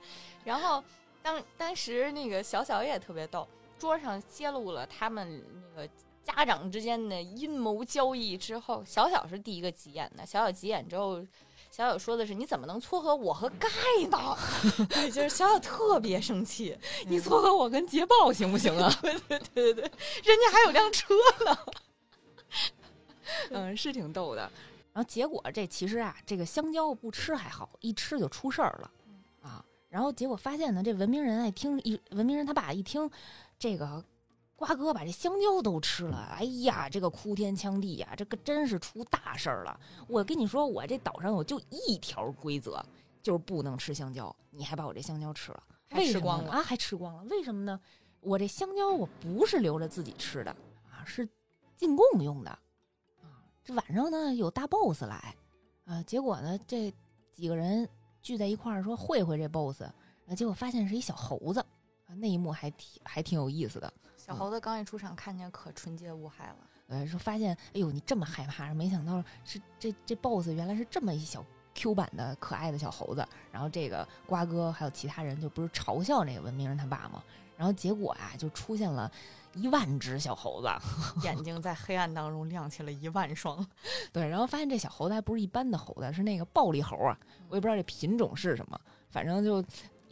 [0.44, 0.84] 然后
[1.22, 3.48] 当当时那个小小也特别逗，
[3.78, 5.44] 桌上揭露了他们
[5.76, 5.88] 那个
[6.24, 10.26] 家长之间的阴谋交易之后，小小是第一个急眼的。
[10.26, 11.22] 小小急眼之后，
[11.70, 13.68] 小小说的是：“你怎么能撮合我和盖
[14.10, 14.18] 呢？”
[14.90, 18.92] 对， 就是小小特别生气，你撮合我跟捷豹行不行啊？
[19.02, 21.14] 对对对对，人家还有辆车
[21.46, 21.58] 呢。
[23.52, 24.42] 嗯，是挺逗的。
[24.94, 28.92] 然后结果这其实啊，这个香蕉不吃还好，一吃就出事儿了
[29.42, 29.66] 啊。
[29.90, 33.10] 然后结果发现呢，这文明人啊，一听一文明人他爸一听
[33.58, 34.04] 这个
[34.66, 39.78] 瓜哥把这香蕉都吃了，哎呀，这个哭天抢地呀，这个真是出大事儿了。
[40.08, 42.82] 我跟你说，我这岛上我就一条规则，
[43.22, 46.64] 就是不能吃香蕉，你还把我这香蕉吃了，还为吃光了什么啊？
[46.64, 47.78] 还吃光了，为什么呢？
[48.22, 50.52] 我这香蕉我不是留着自己吃的
[50.90, 51.28] 啊，是
[51.76, 52.50] 进贡用的
[53.22, 53.44] 啊。
[53.66, 55.36] 这晚上呢有大 boss 来
[55.84, 56.90] 啊，结果呢这
[57.34, 57.86] 几个人
[58.22, 61.60] 聚在一块儿说会会这 boss，啊，结果发现是一小猴子
[62.08, 63.94] 啊，那一幕还挺还挺有意思的。
[64.26, 66.56] 小猴子刚一出场，看见可纯洁无害了。
[66.88, 71.44] 呃，说发现，哎呦，你这么害怕，没想到是这这 boss 原来是这么一小
[71.76, 73.28] Q 版的可爱的小猴子。
[73.52, 77.22] 然后这个瓜哥还有其他人就不是嘲笑那个文明人他爸吗？
[77.58, 79.12] 然后结果啊，就出现了
[79.56, 80.70] 一万只小猴子，
[81.28, 83.66] 眼睛在黑暗当中亮起了一万双。
[84.14, 87.18] 对，然后发现这小猴子还不是一般的猴子，是那个暴力猴啊，
[87.50, 89.62] 我也不知道这品种是什么，反正就。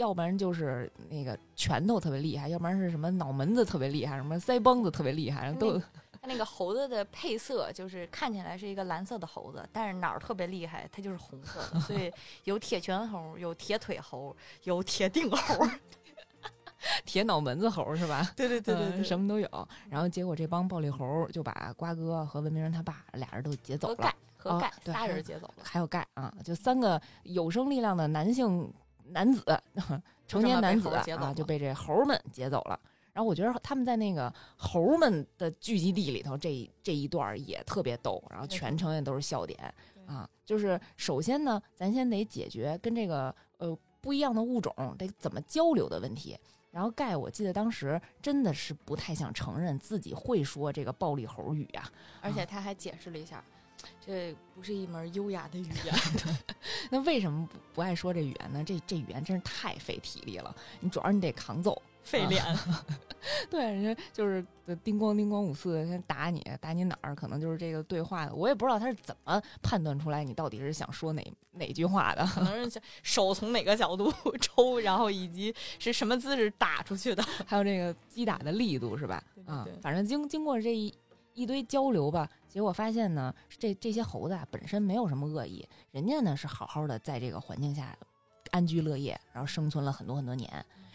[0.02, 11.80] 要不然就是那个拳头特别厉害，要不然是什么脑门子特别厉害，什么腮帮子特别厉害，然后都有它那个猴子的配色就是看起来是一个蓝色的猴子，但是哪儿特别厉害，它就是红色的。
[11.82, 12.12] 所以
[12.45, 15.68] 有铁拳猴，有铁腿猴，有铁腚猴，
[17.06, 18.28] 铁脑门子猴是吧？
[18.36, 19.68] 对对嗯什么都有。
[19.89, 25.64] 然后结果这帮暴力猴就把瓜哥和文明人他爸俩人都劫走了和盖，和盖哦仨人劫走了。
[25.64, 28.72] 还有盖啊，就三个有生力量的男性
[29.12, 29.43] 男子，
[30.28, 32.80] 成年男子啊，就被这猴们劫走了。
[33.14, 39.74] 然后我觉得他们在那个猴们的聚集地里头，这这一段也特别逗，然后全程也都是笑点
[40.05, 40.30] 啊。
[40.45, 46.38] 就是首先呢，咱先得解决跟这个呃不一样的物种得怎么交流的问题。
[46.72, 51.91] 然后盖，我记得当时真的是不太想承认自己会说这个暴力猴语啊，
[52.22, 53.43] 而且他还解释了一下，
[54.06, 55.94] 这不是一门优雅的语言。
[56.90, 58.64] 那为什么不不爱说这语言呢？
[58.64, 62.44] 这这语言真是太费体力了，你主要你得扛揍，费脸，
[63.50, 64.46] 对，人家就是
[64.84, 72.26] 叮咣叮咣五四先打你，打你哪儿，可能就是这个对话的，我也不知道他是怎么判断出来你到底是想说哪哪句话的。
[72.26, 74.12] 可能是手从哪个角度
[74.42, 77.24] 抽，然后以及是什么姿势打出去的。
[77.46, 79.24] 还有这个击打的力度是吧？
[79.46, 80.94] 啊对对对，反正经经过这一
[81.34, 87.98] 一堆交流吧，结果发现呢，这这些猴子啊本身没有什么恶意，人家呢是好好的在这个环境下
[88.52, 90.50] 安居乐业，然后生存了很多很多年。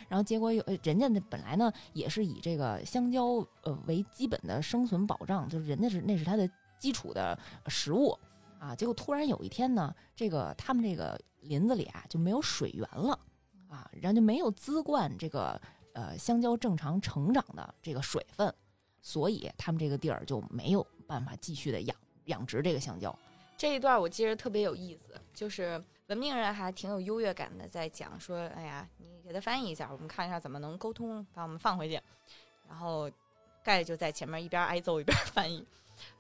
[0.09, 8.17] 然后结果有呃人家呢本来呢也是以这个香蕉呃为基本的生存保障，就是人家是那是它的基础的食物
[8.61, 8.75] 啊。
[8.75, 13.19] 结果突然有一天呢，这个他们这个林子里啊就没有水源了
[13.69, 15.61] 啊，然后就没有滋灌这个
[15.93, 18.55] 呃香蕉正常成长的这个水分，
[19.07, 23.17] 所以他们这个地儿就没有办法继续的养养殖这个香蕉。
[23.57, 32.01] 这一段我记得特别有意思，就是文明人还挺有优越感的，在讲说，哎呀，你给他翻译一下，我们看一下怎么能沟通，把我们放回去。
[32.69, 33.09] 然后
[33.63, 35.65] 盖就在前面一边挨揍一边翻译，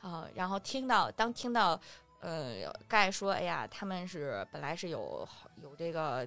[0.00, 1.80] 啊，然后听到当听到
[2.20, 5.28] 呃盖说，哎呀，他们是本来是有
[5.60, 6.24] 有这个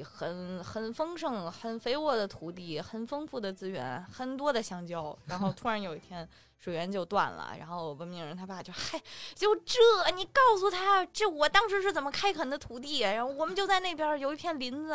[0.00, 6.28] 很很丰盛、很肥沃的土地，很丰富的资源，很多的香蕉，然后突然有一天。
[6.62, 8.96] 水源就断了，然后文明人他爸就嗨，
[9.34, 9.80] 就这，
[10.14, 14.94] 你告诉他，这我当时是怎么开垦的土地，然后我们就在那边有一片林子，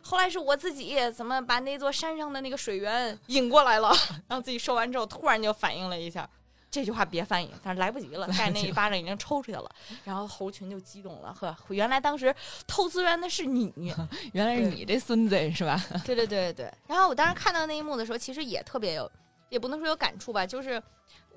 [0.00, 3.92] 后来是我自己怎么把那座山上的那个水源引过来了，
[4.28, 6.26] 然后自己说完之后，突然就反应了一下，
[6.74, 9.70] 这句话别翻译，但是来不及了， 盖那一巴掌已经抽出去了，
[10.02, 12.34] 然后猴群就激动了，呵，原来当时
[12.66, 13.72] 偷资源的是你，
[14.34, 15.80] 原来是你这孙子是吧？
[16.04, 16.72] 对对对对对。
[16.88, 19.08] 然后我当时看到那一幕的时候，其实也特别有，
[19.50, 20.82] 也不能说有感触吧，就是。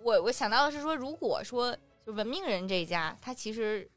[0.03, 1.75] 我我想到的是说，如果说
[2.05, 3.89] 就文明人这一家，他其实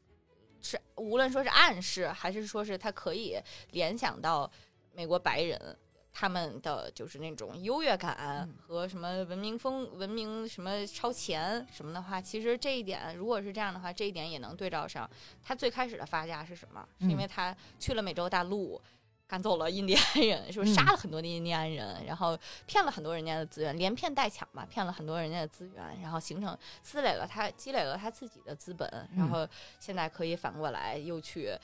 [0.59, 3.39] 是无论说是暗示，还是说是他可以
[3.69, 4.51] 联想到
[4.93, 5.77] 美国白人
[6.13, 8.15] 他们的就是那种优越感
[8.47, 15.09] 嗯和什么文明风、文明什么超前什么的话，其实这一点如果是这样的话，这一点也能对照上。
[15.43, 16.87] 他最开始的发家是什么？
[16.99, 18.81] 是因为他去了美洲大陆。
[19.27, 22.37] 赶走了印第安人，是不是嗯杀了很多的印第安人，然后
[22.67, 29.47] 骗了很多人家的资源，连骗带抢吧，骗了很多人家的资源，然后形成积累了他积累了他自己的资本，然后
[29.79, 31.57] 现在可以反过来又去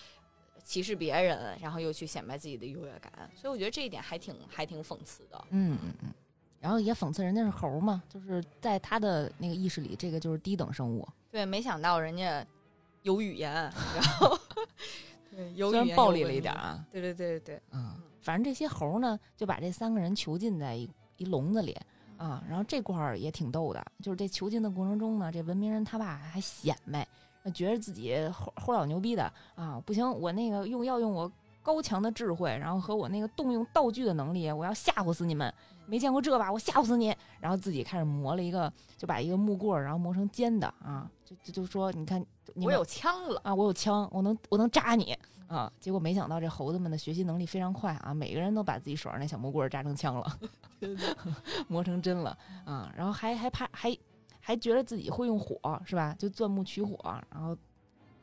[0.63, 5.45] 歧视别人，然后又去显摆自己的优越感，所以我觉得这一点还挺还挺讽刺的。
[5.49, 6.13] 嗯嗯嗯，
[6.59, 12.45] 然后也讽刺人家是猴嘛，就是在他的那个意识里，这个就是低等生物，对，没想到人家
[13.03, 13.53] 有语言，
[13.95, 14.37] 然后
[15.31, 21.77] 对有虽然暴力了一点啊，对对对对对，嗯，反正这些猴呢，就把这三个人囚禁在一一笼子里
[22.17, 22.43] 啊。
[22.49, 27.07] 然后这块儿也挺逗的，就是这囚禁的过程中呢，这文明人他爸还显摆，
[27.51, 31.31] 觉得自己齁齁老牛逼的啊，不行，我那个用要用我
[31.61, 35.53] 高强的智慧，然后和我那个动用道具的能力，我要吓唬死你们。
[35.89, 36.51] 没见过这吧？
[36.51, 37.15] 我吓唬死你！
[37.39, 42.21] 然后自己开始磨了一个，就把一个木棍儿，然后磨成尖的啊，就就就说，你看，
[42.55, 45.17] 你我有枪了，啊，我有枪，我能我能扎你
[45.47, 45.71] 啊！
[45.79, 50.39] 结果没想到这猴子们的学习能力非常快啊，每个人都把自己手上那小木棍儿扎成枪了
[51.69, 52.91] 磨成针了啊！
[52.93, 53.97] 然后还还怕还
[54.47, 56.15] 还觉得自己会用火是吧？
[56.17, 56.97] 就钻木取火，
[57.29, 57.53] 然后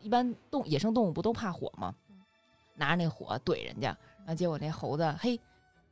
[0.00, 1.94] 一般动野生动物不都怕火吗？
[2.76, 3.88] 拿着那火怼人家，
[4.20, 5.38] 然后结果那猴子嘿。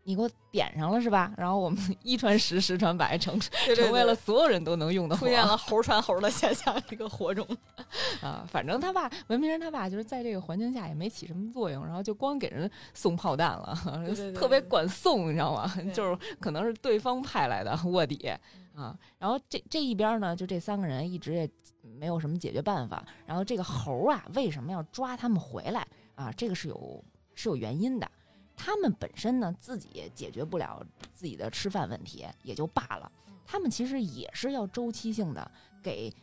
[0.05, 1.33] 你给我点上了是吧？
[1.37, 3.39] 然后我们 一传十，十传百，成
[3.77, 7.47] 成为了所有人都能用的火，出现了 猴传猴的现象，这个火种
[8.21, 15.71] 啊，反正他爸文明人他爸就是在这个环境下也没起什么作用，然后就光给人送炮弹了，对对对特别管送，你知道吗？
[15.77, 18.29] 对就是可能是对方派来的卧底
[18.75, 18.99] 啊。
[19.19, 21.51] 然后这这一边呢，就这三个人一直也
[21.99, 23.05] 没有什么解决办法。
[23.27, 26.33] 然后这个猴啊，为什么要抓他们回来啊？
[26.33, 27.05] 这个是有
[27.35, 28.11] 是有原因的。
[28.55, 33.11] 他们本身呢，自己解决不了自己的吃饭问题，也就罢了。
[33.45, 35.51] 他们其实也是要周期性的
[35.83, 36.15] 给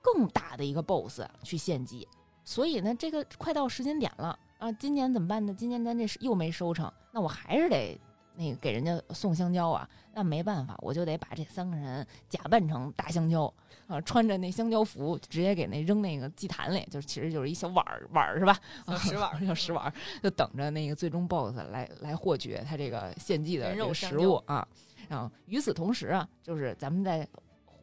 [0.00, 2.08] 更大的一个 BOSS 去献祭，
[2.42, 5.52] 所以呢，这个快到时间点了啊，今年怎么办呢？
[5.52, 8.00] 今年咱这是又没收成，那我还是得
[8.36, 9.88] 那个给人家送香蕉啊。
[10.16, 13.52] 那没办法，我就得把这三个人假扮成大香蕉
[13.88, 18.56] 啊，穿着那香蕉服，直接给那扔那个祭坛里，就是其实就是一小碗儿碗儿是吧？
[18.86, 24.64] 小石碗儿 小石碗儿，就等着那个最终 BOSS 来来获取他这个献祭的这个食物啊。
[25.08, 27.26] 然后与此同时啊，就是咱们在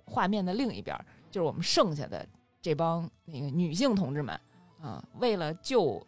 [0.06, 0.98] 画面的另一边，
[1.30, 2.26] 就是我们剩下的
[2.62, 4.40] 这帮那个女性同志们
[4.82, 6.02] 啊，为了救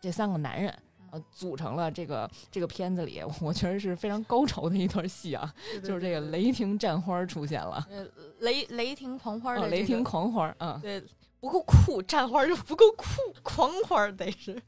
[0.00, 0.72] 这三个男人。
[1.16, 5.52] 呃，组成了这个这个片子里，我觉得是非常高潮的一段戏啊，
[5.82, 8.06] 就是这个雷霆战花出现了，呃
[8.40, 11.02] 雷雷霆狂花的、哦，雷霆狂花，嗯，对
[11.40, 13.04] 不够酷，战花就不够酷，
[13.42, 14.60] 狂花得是，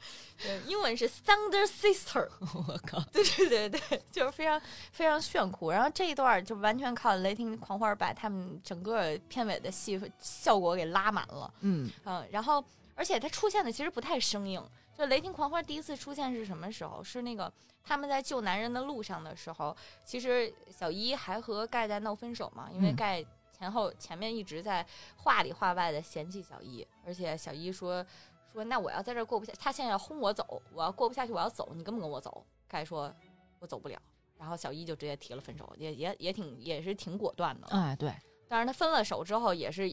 [0.43, 4.61] 对，英文是 Thunder Sister， 我靠，对对对对，就是非常
[4.93, 5.71] 非常炫酷。
[5.71, 14.63] 然后这一段就完全靠雷霆狂花把他们整个片尾的戏效果给拉满了，嗯嗯，然后而且它出现的其实不太生硬。
[14.99, 17.05] 就雷霆狂花第一次出现是什么时候？
[17.05, 17.51] 是那个
[17.85, 19.75] 他们在救男人的路上的时候，
[20.05, 23.25] 其实小一还和盖在闹分手嘛，因为嗯盖
[23.57, 24.85] 前后前面一直在
[25.15, 28.05] 话里话外的嫌弃小一，而且小一说
[28.53, 32.45] 说那我要在这儿过不下，他现在要轰我走，我要过不下去，我要走，你跟不跟我走？
[32.67, 33.15] 盖说
[33.61, 33.97] 我走不了，
[34.37, 37.69] 然后小一就直接提了分手，也也也挺也是挺果断的。
[37.69, 38.13] 哎，对，
[38.49, 39.89] 当然他分了手之后也是。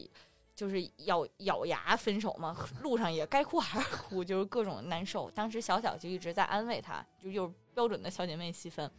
[0.56, 5.30] 就是咬咬牙分手嘛，路上也该哭还是哭，就是各种难受。
[5.32, 8.90] 当时小小就一直在安慰他，就又标准的小姐妹戏份。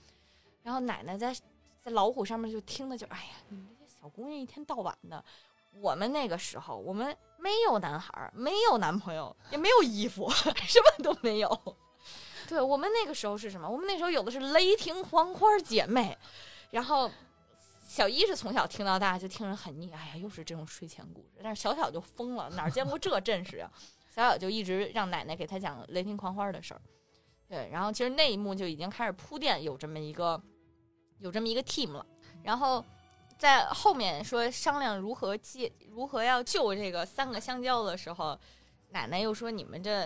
[0.61, 1.33] 然后奶奶在
[1.81, 5.23] 在老虎上面就听的就，哎呀，你们这些小姑娘一天到晚的。
[5.81, 10.29] 我们那个时候，我们没有男孩，没有男朋友，也没有衣服，
[10.67, 11.75] 什么都没有。
[12.47, 13.67] 对我们那个时候是什么？
[13.67, 16.15] 我们那时候有的是雷霆黄花姐妹，
[16.69, 17.09] 然后。
[17.87, 19.89] 小一是从小听到大，就听着很腻。
[19.91, 21.39] 哎呀，又是这种睡前故事。
[21.41, 23.71] 但是小小就疯了，哪见过这阵势啊？
[24.09, 26.81] 小小就一直让奶奶给他讲雷霆狂花的事儿。
[27.47, 30.39] 对，然后其实那一幕就已经开始铺垫，有这么一个
[31.19, 32.05] 有这么一个 team 了。
[32.43, 32.83] 然后
[33.37, 38.37] 在后面说商量如何借如何要救这个三个香蕉的时候，
[38.89, 40.05] 奶奶又说：“你们这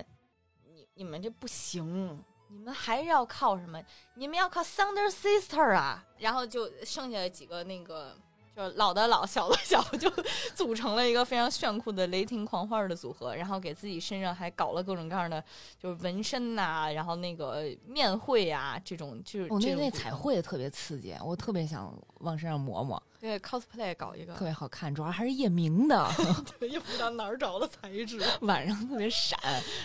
[0.65, 3.81] 你你们这不行。”你们还是要靠什么？
[4.15, 6.03] 你们要靠 Thunder Sister 啊！
[6.19, 8.15] 然后就剩下几个那个
[8.55, 10.09] 就是老的老，小的小，就
[10.53, 15.41] 组成了一个非常炫酷的雷霆狂欢的组合，然后给自己身上还搞了各种各样的
[15.79, 26.05] 就是纹身呐、然后那个面绘呀、这种就是我、哦那那彩绘特别刺激，我特别想往身上抹抹，对 cosplay 搞一个特，别好看，主要还是夜明的，
[26.59, 29.39] 也不知道哪儿找的材质 晚上特别闪。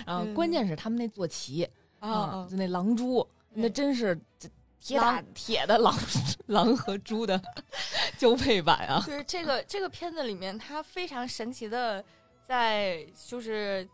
[0.04, 1.70] 然后嗯关键是他们那坐骑啊
[2.10, 4.18] 啊就那狼蛛，那真是
[4.80, 5.94] 铁打铁的狼
[6.46, 7.40] 狼和猪的
[8.16, 9.02] 交配版啊！
[9.06, 12.04] 就是这个这个片子里面，它非常神奇的
[12.44, 13.88] 在就是。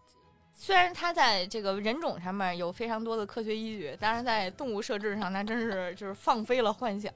[0.54, 7.10] 虽然它在这个人种上面有非常多的科学依据，但是在动物设置上，那真是就是放飞了幻想。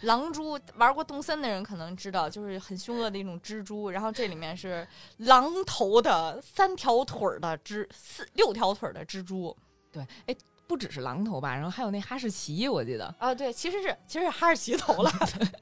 [0.00, 3.90] 狼蛛玩过动森的人可能知道，就是很凶恶的一种蜘蛛。
[3.90, 4.84] 然后这里面是
[5.18, 9.56] 狼头的三条腿儿的蜘四六条腿儿的蜘蛛
[9.92, 10.36] 对，哎，
[10.66, 13.06] 不只是狼头吧，然后还有那哈士奇，我记得。
[13.18, 15.10] 啊，对，其实是其实是哈士奇头了，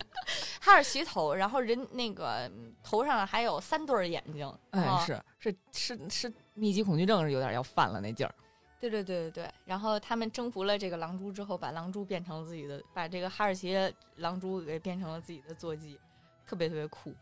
[0.60, 8.34] 哈士奇头，然后人那个嗯头上还有三对儿眼睛，哎，啊是是是是，密集恐惧症是有点要犯了那劲儿。
[8.80, 13.74] 对对对对对，然后他们征服了这个狼蛛之后，把狼蛛变成了自己的，把这个哈士奇
[14.16, 15.98] 狼蛛给变成了自己的坐骑，
[16.46, 17.12] 特别特别酷。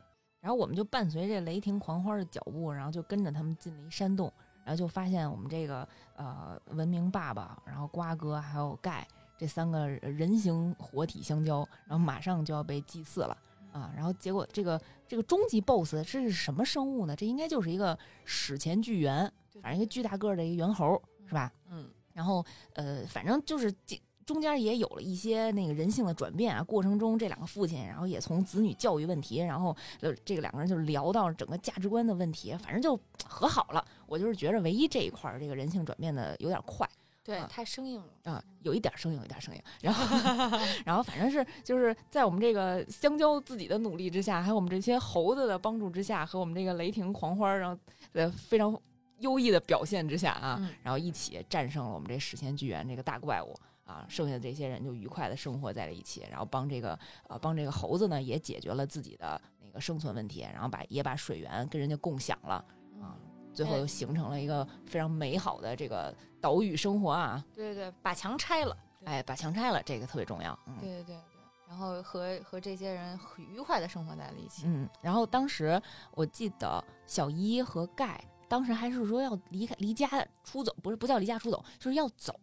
[0.40, 4.30] 然后我们就伴随着雷霆狂欢的脚步，然后就跟着他们进了一山洞，
[4.66, 9.06] 然后就发现我们这个呃文明爸爸，然后瓜哥还有盖
[9.38, 13.36] 这三个人形活体相交，然后马上就要被祭祀了
[13.70, 13.92] 啊！
[13.94, 17.14] 然后结果这个这个终极 BOSS 这是什么生物呢？
[17.14, 21.52] 这应该就是一个史前巨猿，反正一个巨大个儿的一个猿猴，是吧？
[21.70, 23.96] 嗯，然后呃，反正就是这
[24.26, 26.62] 中间也有了一些那个人性的转变啊。
[26.62, 33.82] 过程中，这两个父亲，然后也从子女教育问题，然后呃，这个两个人就聊到整个价值观的问题，反正就和好了。
[34.06, 36.86] 我就是觉着唯一这一块儿，这个人性转变的有点快
[37.24, 38.32] 对，啊太生硬了。
[38.32, 39.62] 啊，有一点生硬，有一点生硬。
[39.80, 47.80] 然后， 然后反正是就是在我们这个香蕉自己的努力之下，还有我们这些猴子的帮助之下，和我们这个雷霆狂欢，然后
[48.12, 48.76] 呃非常
[49.18, 53.52] 优异的表现之下啊，嗯然后一起战胜了我们这史前巨猿这个大怪物
[53.87, 62.55] 啊，剩下的这些人就愉快的生活在了一起，然后帮这个呃帮这个猴子呢也解决了自己的那个生存问题，然后把也把水源跟人家共享了
[63.01, 63.16] 啊，
[63.55, 68.76] 最后哎又形成了一个非常美好的这个岛屿生活啊，对对对，把墙拆了。
[69.05, 70.74] 哎，把墙拆了，这个特别重要，嗯。
[70.80, 71.20] 对对对对，
[71.68, 74.62] 然后和和这些人很愉快的生活在了一起。
[74.66, 75.80] 嗯，然后当时
[76.11, 80.09] 我记得小一和盖当时还是说要离开离家
[80.43, 82.34] 出走，不是不叫离家出走，就是要走。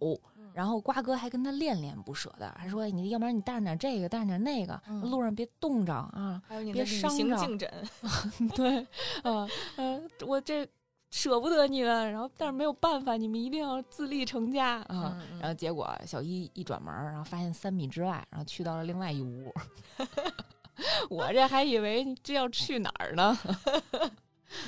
[0.54, 6.42] 嗯然后瓜哥还跟他恋恋不舍的，还说你要不然你带上点这个，带上点那个，嗯路上别冻着啊。
[6.48, 7.72] 还有你的别伤着
[8.56, 8.80] 对，
[9.24, 9.48] 啊
[9.78, 10.68] 呃，我这
[11.10, 14.86] 舍不得你们，然后但是没有办法，你们一定要自立成家啊。
[14.90, 19.52] 嗯嗯然后结果小一一转门，然后发现三米之外，然后去到了另外一屋。
[21.10, 23.38] 我这还以为这要去哪儿呢？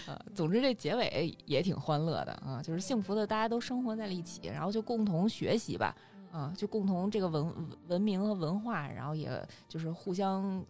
[0.08, 5.96] 啊，总之这结尾也挺欢乐的啊，就是幸福的大家都生活在了一起，然后就共同学习吧，
[6.32, 9.30] 啊，就共同这个文文明和文化，然后也
[9.68, 10.66] 就是互相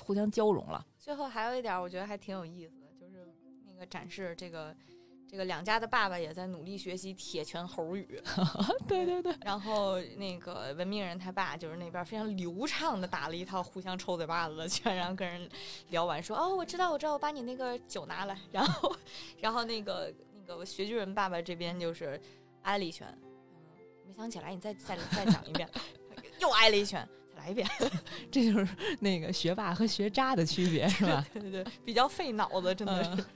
[0.00, 0.84] 互相交融了。
[0.98, 3.26] 最后还有一点儿，我觉得还挺有意思的，就是
[3.66, 4.74] 那个展示这个
[5.28, 8.22] 这个两家的爸爸也在努力学习铁拳猴语。
[8.86, 15.48] 对对对，然后那个文明人他爸就是那边非常流畅的打了一套互相抽嘴巴子的拳，然后跟人
[15.88, 18.96] 聊完说哦我知道我知道我把你那个酒拿来，然后
[19.40, 22.20] 然后那个那个学巨人爸爸这边就是
[22.62, 23.28] 挨了一拳，嗯，
[24.06, 25.68] 没想起来你再再再讲一遍，
[26.38, 27.68] 又挨了一拳，再来一遍，
[28.30, 28.68] 这就是
[29.00, 31.26] 那个学霸和学渣的区别，是吧？
[31.32, 33.10] 对对对，比较费脑子，真的是。
[33.10, 33.26] 嗯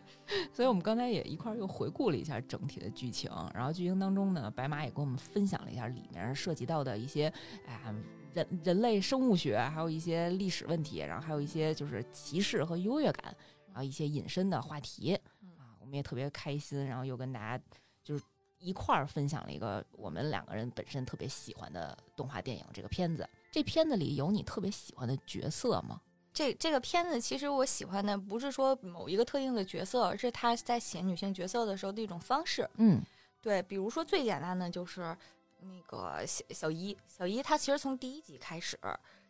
[0.53, 7.33] 所以我们刚才也一块儿又回顾了一下整体的剧情，然后剧情当中呢，白马也跟我们分享了一下里面涉及到的一些，
[7.66, 7.95] 哎呀，
[8.33, 13.35] 人人类生物学，还有一些历史问题，然后还有一些就是歧视和优越感，
[13.68, 15.14] 然后一些隐身的话题
[15.59, 17.62] 啊，我们也特别开心，然后又跟大家
[18.03, 18.24] 就是
[18.59, 23.28] 一块儿分享了一个我们两个人本身特别喜欢的动画电影这个片子。
[23.51, 26.01] 这片子里有你特别喜欢的角色吗？
[26.33, 32.68] 这这个片子其实我喜欢的不是说某一个特定的角色，而是他在写女性角色的时候的一种方式。
[32.76, 33.03] 嗯
[33.43, 35.16] 对，比如说最简单的就是
[35.61, 38.78] 那个小小一，小一她其实从第一集开始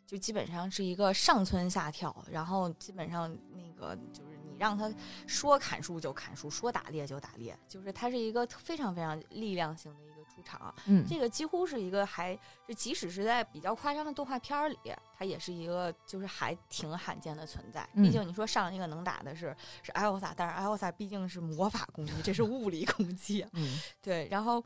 [0.05, 4.93] 就基本上是一个上蹿下跳，然后基本上那个就是你让她
[5.27, 10.01] 说砍树就砍树，说打猎就打猎，就是她是一个非常非常力量型的
[10.41, 10.75] 出场。
[10.87, 12.35] 嗯这个几乎是一个还
[12.67, 14.77] 就即使是在比较夸张的动画片儿里，
[15.17, 17.89] 它也是一个就是还挺罕见的存在。
[17.95, 23.47] 嗯毕竟你说上一个能打的是是艾欧萨，但是艾欧萨毕竟是魔法攻击，这是物理攻击。
[23.53, 24.63] 嗯 对，然后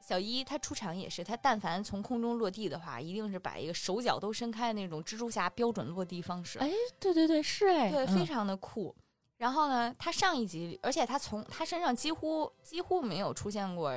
[0.00, 6.58] 小一他出场也是，他但凡从空中落地的话，一定是把一个手脚都伸开的那种蜘蛛侠标准落地方式。
[6.60, 8.94] 哎，对对对，是哎，对，嗯非常的酷。
[9.36, 13.96] 然后呢，他上一集，而且他从他身上几乎几乎没有出现过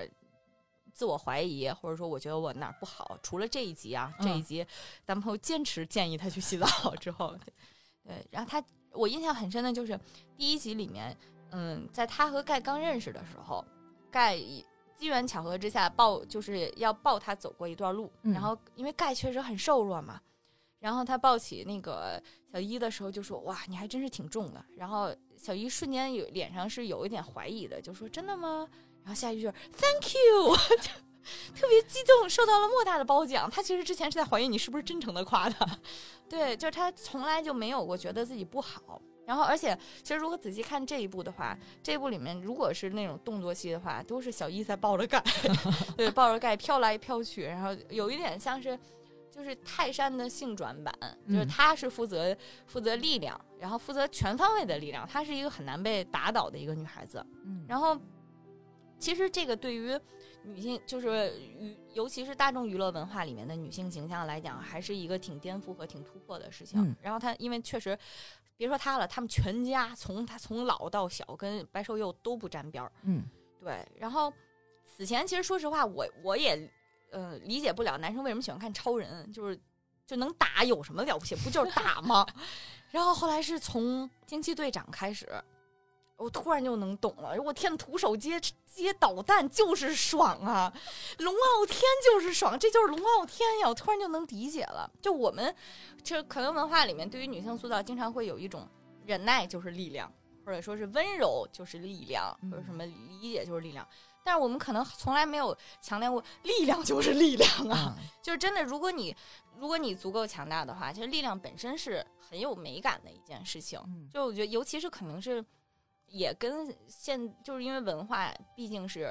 [0.94, 4.66] 自我怀疑，或者说我觉得我哪儿不好，除了这一集啊，这一嗯集
[5.06, 6.68] 咱们朋友坚持建议他去洗澡
[7.00, 7.36] 之后，
[8.04, 10.00] 对，然后他我印象很深的就是
[10.38, 11.16] 第一集里面，
[11.52, 13.64] 嗯，在他和盖刚认识的时候，
[14.12, 20.22] 盖机缘巧合之下抱就是要抱他走过一段路，嗯然后因为盖确实很瘦弱嘛，
[20.80, 22.22] 然后他抱起那个
[22.52, 28.68] 小一的时候就说：“哇，你还真是挺重的。”然后小一瞬间有脸上是有一点怀疑的，就说：“真的吗？”
[29.04, 30.89] 然后下一句就是 “Thank you”，就
[31.60, 33.49] 特别激动，受到了莫大的褒奖。
[33.49, 35.66] 他其实之前是在怀疑你是不是真诚的夸他，
[36.30, 39.02] 对，就是他从来就没有过觉得自己不好。
[39.26, 45.24] 然后，而且其实如果仔细看这一部的话，这一部里面如果是那种动作戏的话，都是小一在抱着盖，
[45.95, 48.78] 对，抱着盖飘来飘去，然后有一点像是。
[49.34, 50.93] 就是泰山的性转版，
[51.26, 52.36] 就是嗯他是负责
[52.68, 55.08] 负责力量，然后负责全方位的力量。
[55.08, 57.26] 她是一个很难被打倒的一个女孩子。
[57.45, 57.97] 嗯，然后，
[59.02, 59.99] 其实这个对于
[60.43, 66.80] 女性，就是娱，尤其是大众娱乐文化里面的女性形象来讲，还是一个挺颠覆和挺突破的事情。
[66.80, 67.97] 嗯然后她，因为确实，
[68.56, 72.91] 别说她了，他们全家从她从老到小跟白瘦幼都不沾边儿。
[73.02, 73.24] 嗯
[73.60, 74.32] 对，然后
[74.86, 76.72] 此前其实说实话，我我也
[77.12, 79.60] 呃理解不了男生为什么喜欢看超人，就是
[80.06, 81.36] 就能打有什么了不起？
[81.36, 82.26] 不就是打吗？
[82.89, 85.28] 然后后来是从惊奇队长开始，
[86.22, 87.36] 我突然就能懂了。
[87.41, 90.72] 我天，徒手接接导弹就是爽啊！
[91.17, 93.67] 龙傲天就是爽，这就是龙傲天呀！
[93.67, 94.89] 我突然就能理解了。
[95.01, 95.53] 就我们
[96.03, 98.67] 这可能文化里面对于女性塑造，经常会有一种
[99.05, 100.11] 忍耐就是力量，
[100.45, 103.88] 或者说是温柔就是力量，或者什么理解就是力量。
[104.24, 107.76] 但是我们可能从来没有强调过，力量就是力量啊！
[107.76, 109.15] 啊，就是真的，如果你
[109.57, 113.80] 如果你足够强大的话，其实力量本身是很有美感的一件事情。
[113.88, 115.43] 嗯就我觉得，尤其是可能是
[116.12, 119.09] 也跟现就是因为文化毕竟是，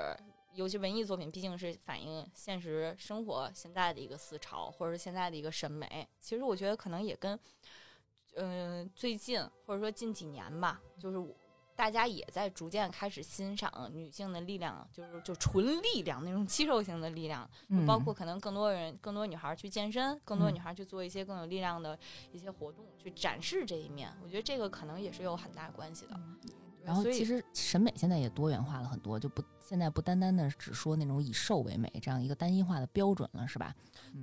[0.52, 6.06] 尤其文艺作品毕竟是反映现实生活现在的一个思潮，或者是现在的一个审美。
[6.20, 7.38] 其实我觉得可能也跟，
[8.36, 11.34] 嗯、最近或者说近几年吧，就是我
[11.74, 21.98] 大家也在逐渐开始欣赏女性的力量，就是就纯力量那种肌肉型的力量，嗯包括可能更多人、更多女孩去健身，更多嗯女孩去做一些更有力量的
[22.32, 24.14] 一些活动，去展示这一面。
[24.22, 26.20] 我觉得这个可能也是有很大关系的。
[26.80, 33.74] 对然后其实审美现在也多元化了很多，就不现在不单单的只说那种以瘦为美这样一个单一化的标准了，是吧？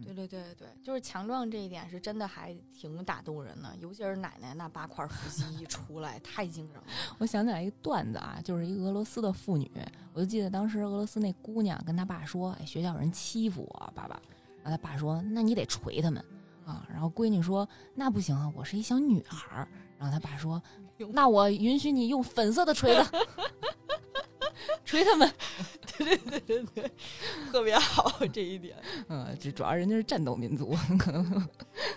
[0.03, 6.83] 对对对对，就是强壮这一点是真的还挺打动人的，尤其是奶奶那八块腹肌一出来， 太惊人了。
[7.19, 9.71] 我想起来一个段子啊，就是一个俄罗斯的妇女，
[10.13, 14.19] 我就记得当时俄罗斯那姑娘跟她爸说：“哎，学校有人欺负我，爸爸。”
[14.61, 16.21] 然后她爸说：“那你得捶他们
[16.65, 23.11] 啊。”然后闺女说：“那不行啊，我是一小女孩儿。”然后她爸说：“用那我允许你用粉色的锤子
[24.85, 25.31] 锤他们。
[25.97, 26.91] 对对对对对，
[27.51, 28.77] 特别好这一点，”
[29.09, 31.23] 嗯，这主要人家是战斗民族，可能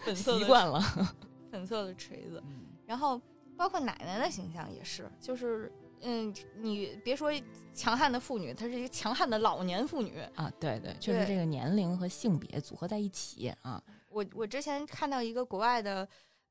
[0.03, 0.81] 粉色习惯了。
[1.53, 2.43] 粉色的锤子。
[2.87, 3.21] 然后
[3.57, 5.71] 包括奶奶的形象也是，就是
[6.01, 7.31] 嗯，你别说
[7.75, 10.19] 强悍的妇女，她是一个强悍的老年妇女。
[10.35, 16.09] 啊，对对，就是这个年龄和性别组合在一起啊，我我之前看到一个国外的，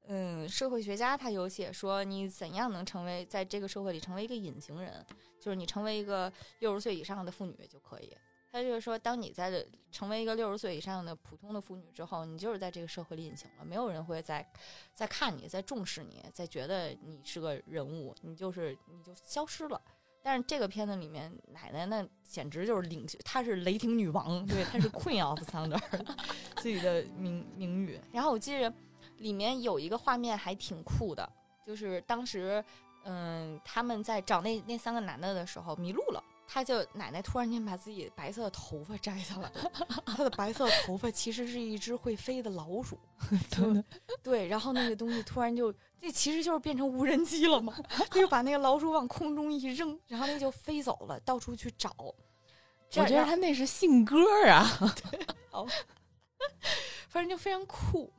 [0.07, 5.05] 嗯，社会学家，他有写说，你怎样能成为在这个社会里成为一个隐形人，
[5.39, 8.15] 就是你成为一个六十岁以上的妇女就可以。
[8.51, 14.43] 他就是说，当你在成为一个六十岁以上的普通的妇女之后，你就是在这个社会里隐形了，没有人会再
[14.91, 19.79] 再看你，再重视你，再觉得你是个人物，你就是你就消失了。
[20.23, 25.79] 但是这个片子里面，奶奶那简直就是领，她是雷霆女王，对，她是 Queen of Thunder，
[26.57, 28.01] 自己的名名誉。
[28.11, 28.73] 然后我记着
[29.19, 31.29] 里面有一个画面还挺酷的，
[31.65, 32.63] 就是当时，
[33.03, 36.23] 嗯，他们在找那那三个男的的时候迷路了。
[36.51, 39.51] 他就奶奶突然间把自己白色的头发摘下来，
[40.03, 42.97] 他的白色头发其实是一只会飞的老鼠，
[43.51, 43.83] 就
[44.23, 51.93] 对，然后那个东西突然就，这其实就是变成无人机了嘛，他就把那个老鼠往空中一扔，然后那就飞走了，到处去找。
[52.89, 54.17] 这我觉得他那是信鸽
[54.49, 54.65] 啊，
[57.09, 58.11] 反正就非常酷。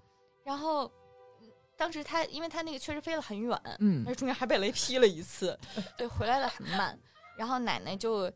[0.44, 0.84] 然后
[1.40, 5.58] 嗯当时他，因为他那个确实飞了很远，嗯但是中间还被雷劈了一次，
[5.96, 6.98] 对，回来的很慢。
[7.38, 8.30] 然后奶奶就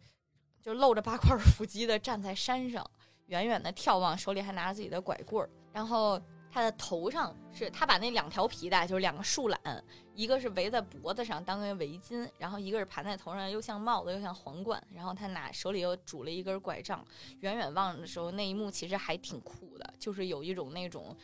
[0.62, 2.88] 就露着八块腹肌的站在山上，
[3.26, 5.50] 远远的眺望，手里还拿着自己的拐棍儿。
[5.72, 6.18] 然后
[6.50, 9.84] 他的头上是他把那两条皮带，就是两个树懒，
[10.14, 14.82] 一个是围在脖子上当个围巾，然后一个是盘在头上，又像帽子又像皇冠。
[14.94, 17.04] 然后他拿手里又拄了一根拐杖，
[17.40, 21.14] 远远望的时候，那一幕其实还挺酷的，就是有一种那种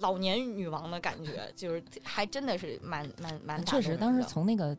[0.00, 4.76] 老年女王的感觉， 就是还真的是蛮蛮蛮打确实，当时从那个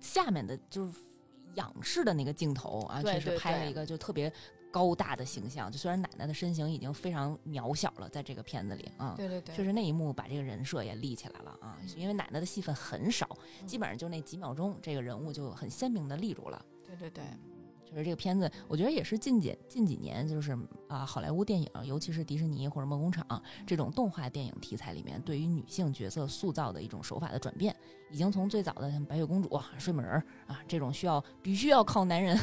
[0.00, 0.92] 下面的就是
[1.54, 4.32] 仰视的那个镜头啊，确实拍了一个就特别
[4.72, 5.70] 高大的形象。
[5.70, 13.28] 就虽然奶奶的身形已经非常渺小了，在这个片子里啊，对对对，确实那一幕把这个人设也立起来了啊，因为奶奶的戏份很少，
[13.60, 16.64] 嗯基本上就那几秒钟，这个人物就很鲜明的立住了。
[16.86, 17.24] 对对对，
[18.02, 20.56] 这个片子我觉得也是近几近几年，就是
[20.88, 23.24] 啊，好莱坞电影，尤其是迪士尼或者梦工厂
[23.66, 27.74] 这种动画电影题材里面，对于女性角色塑造的一种手法的转变，
[28.10, 32.36] 已经从最早的像白雪公主、睡美人儿啊这种需要必须要靠男人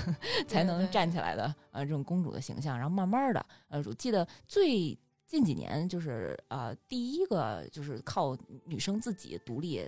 [0.48, 9.82] 才能站起来的呃这种公主的形象，然后慢慢的呃，我记得最近几年就是呃第一个就是靠女生自己独立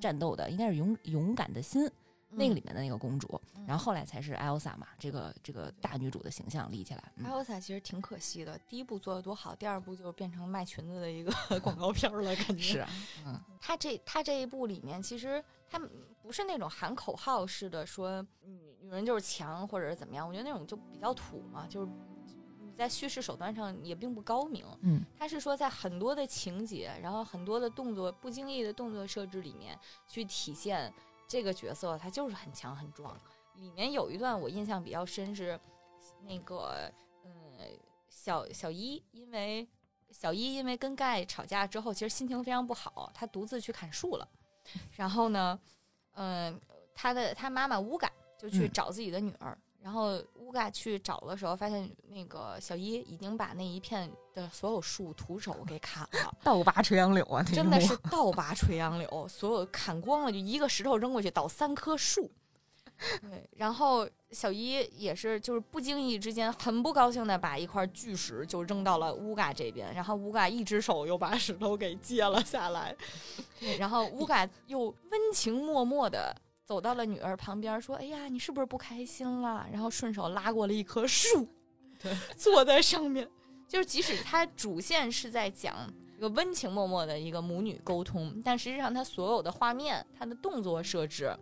[0.00, 1.88] 战斗的，应该是勇勇敢的心。
[2.36, 7.12] 那个里面的那个公主，嗯然后后来才是艾欧萨嘛，这个这个大女主的形象立起来。
[7.16, 12.88] 嗯艾欧萨其实挺可惜的，第一部做的多好，第二部就变成卖裙子的一个 广告片儿了，感觉是啊，
[13.26, 15.80] 嗯，他这他这一部里面，其实他
[16.22, 21.90] 不是那种喊口号式的说女女人就是强或者是怎么样，我觉得那种就比较土嘛，就是
[22.60, 24.66] 你在叙事手段上也并不高明。
[24.82, 30.92] 嗯，他是说在很多的情节，然后很多的动作不经意的动作设置里面去体现
[31.26, 33.18] 这个角色，他就是很强很壮。
[33.56, 35.58] 里面有一段我印象比较深是
[36.22, 36.92] 那个
[37.24, 37.30] 嗯
[38.08, 39.66] 小小一因为。
[40.10, 44.28] 小一因为跟盖吵架之后，其实心情非常不好，他独自去砍树了。
[44.92, 45.58] 然后呢，
[46.12, 46.60] 嗯、
[46.94, 62.30] 他的他妈妈乌嘎就去嗯找自己的女儿，然后乌嘎去找的时候，发现那个小伊已经把那一片的所有树徒手给砍了， 倒拔垂杨柳啊，真的是倒拔垂杨柳，所有砍光了，就一个石头扔过去倒三棵树。
[63.20, 72.96] 对，然后小伊也是，就是不经意之间很不高兴的把一块巨石就扔到了乌嘎这边，然后乌嘎一只手又把石头给接了下来，
[73.60, 76.34] 对，然后乌嘎又温情脉脉的
[76.64, 81.46] 走到了女儿旁边，说：“哎呀，你是不是不开心了？”然后顺手拉过了一棵树，
[82.36, 83.28] 坐在上面。
[83.66, 85.74] 就是即使它主线是在讲
[86.16, 91.36] 一个温情脉脉的一个母女沟通，但实际上它所有的画面、它的动作设置，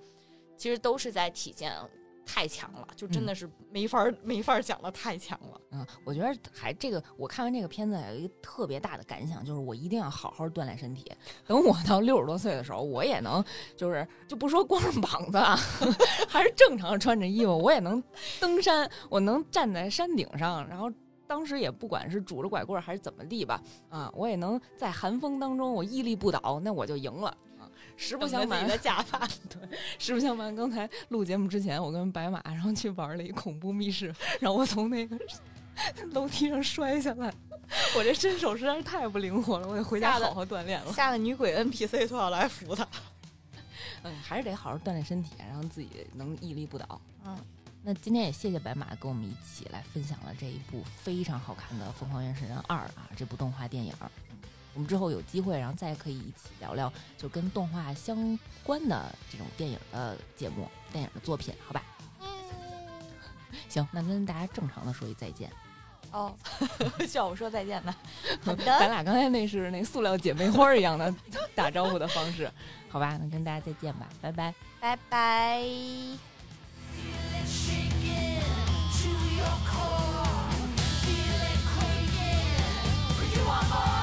[0.57, 1.73] 其实都是在体现
[2.25, 5.61] 太强了，就真的是没法儿、没法儿讲了太强了。
[5.71, 11.11] 嗯，我觉得还这个，我看完这个片子有一个特别大的感想，就是我一定要好好锻炼身体。
[11.47, 13.45] 等我到六十多岁的时候，我也能
[13.77, 15.57] 就是就不说光着膀子啊，
[16.29, 18.03] 还是正常穿着衣服，我也能
[18.41, 20.91] 登山，我能站在山顶上，然后。
[21.25, 23.59] 当时也不管是拄着拐棍儿还是怎么地吧，
[23.89, 27.52] 啊，我也能在寒风当中我屹立不倒，那我就赢了啊！
[27.97, 35.19] 实不相瞒的假发， 对实不相瞒，刚才录节目之前，我跟白马然后去玩了一恐怖密室，然后我从那个
[36.13, 37.33] 楼梯上摔下来，
[37.97, 40.93] 我这身手实在是太不灵活了，我得回家好好锻炼了。
[40.93, 42.87] 吓得女鬼 NPC 都要来扶他。
[44.05, 47.01] 嗯，还是得好好锻炼身体，让自己能屹立不倒。
[47.25, 47.39] 嗯，
[47.83, 54.11] 那今天也谢谢白马跟我们一起来分享了这一部非常好看的《疯狂原始人二》啊，这部动画电影儿。
[54.75, 61.83] 我们之后有机会，然后再可以一起聊聊就跟动画相关的这种电影的节目、电影的作品，好吧？
[63.69, 65.51] 行，那跟大家正常的说一再见。
[66.11, 66.35] 哦，
[67.11, 67.97] 叫我说再见吧。
[68.45, 71.15] 好的，咱俩刚才那是那塑料姐妹花一样的
[71.55, 72.51] 打招呼的方式，
[72.91, 73.19] 好吧？
[73.21, 75.63] 那跟大家再见吧，拜拜，拜拜。
[75.63, 76.19] Feel
[77.33, 78.43] it shaking
[78.93, 80.53] to your core.
[81.01, 81.41] Feel
[83.89, 84.02] it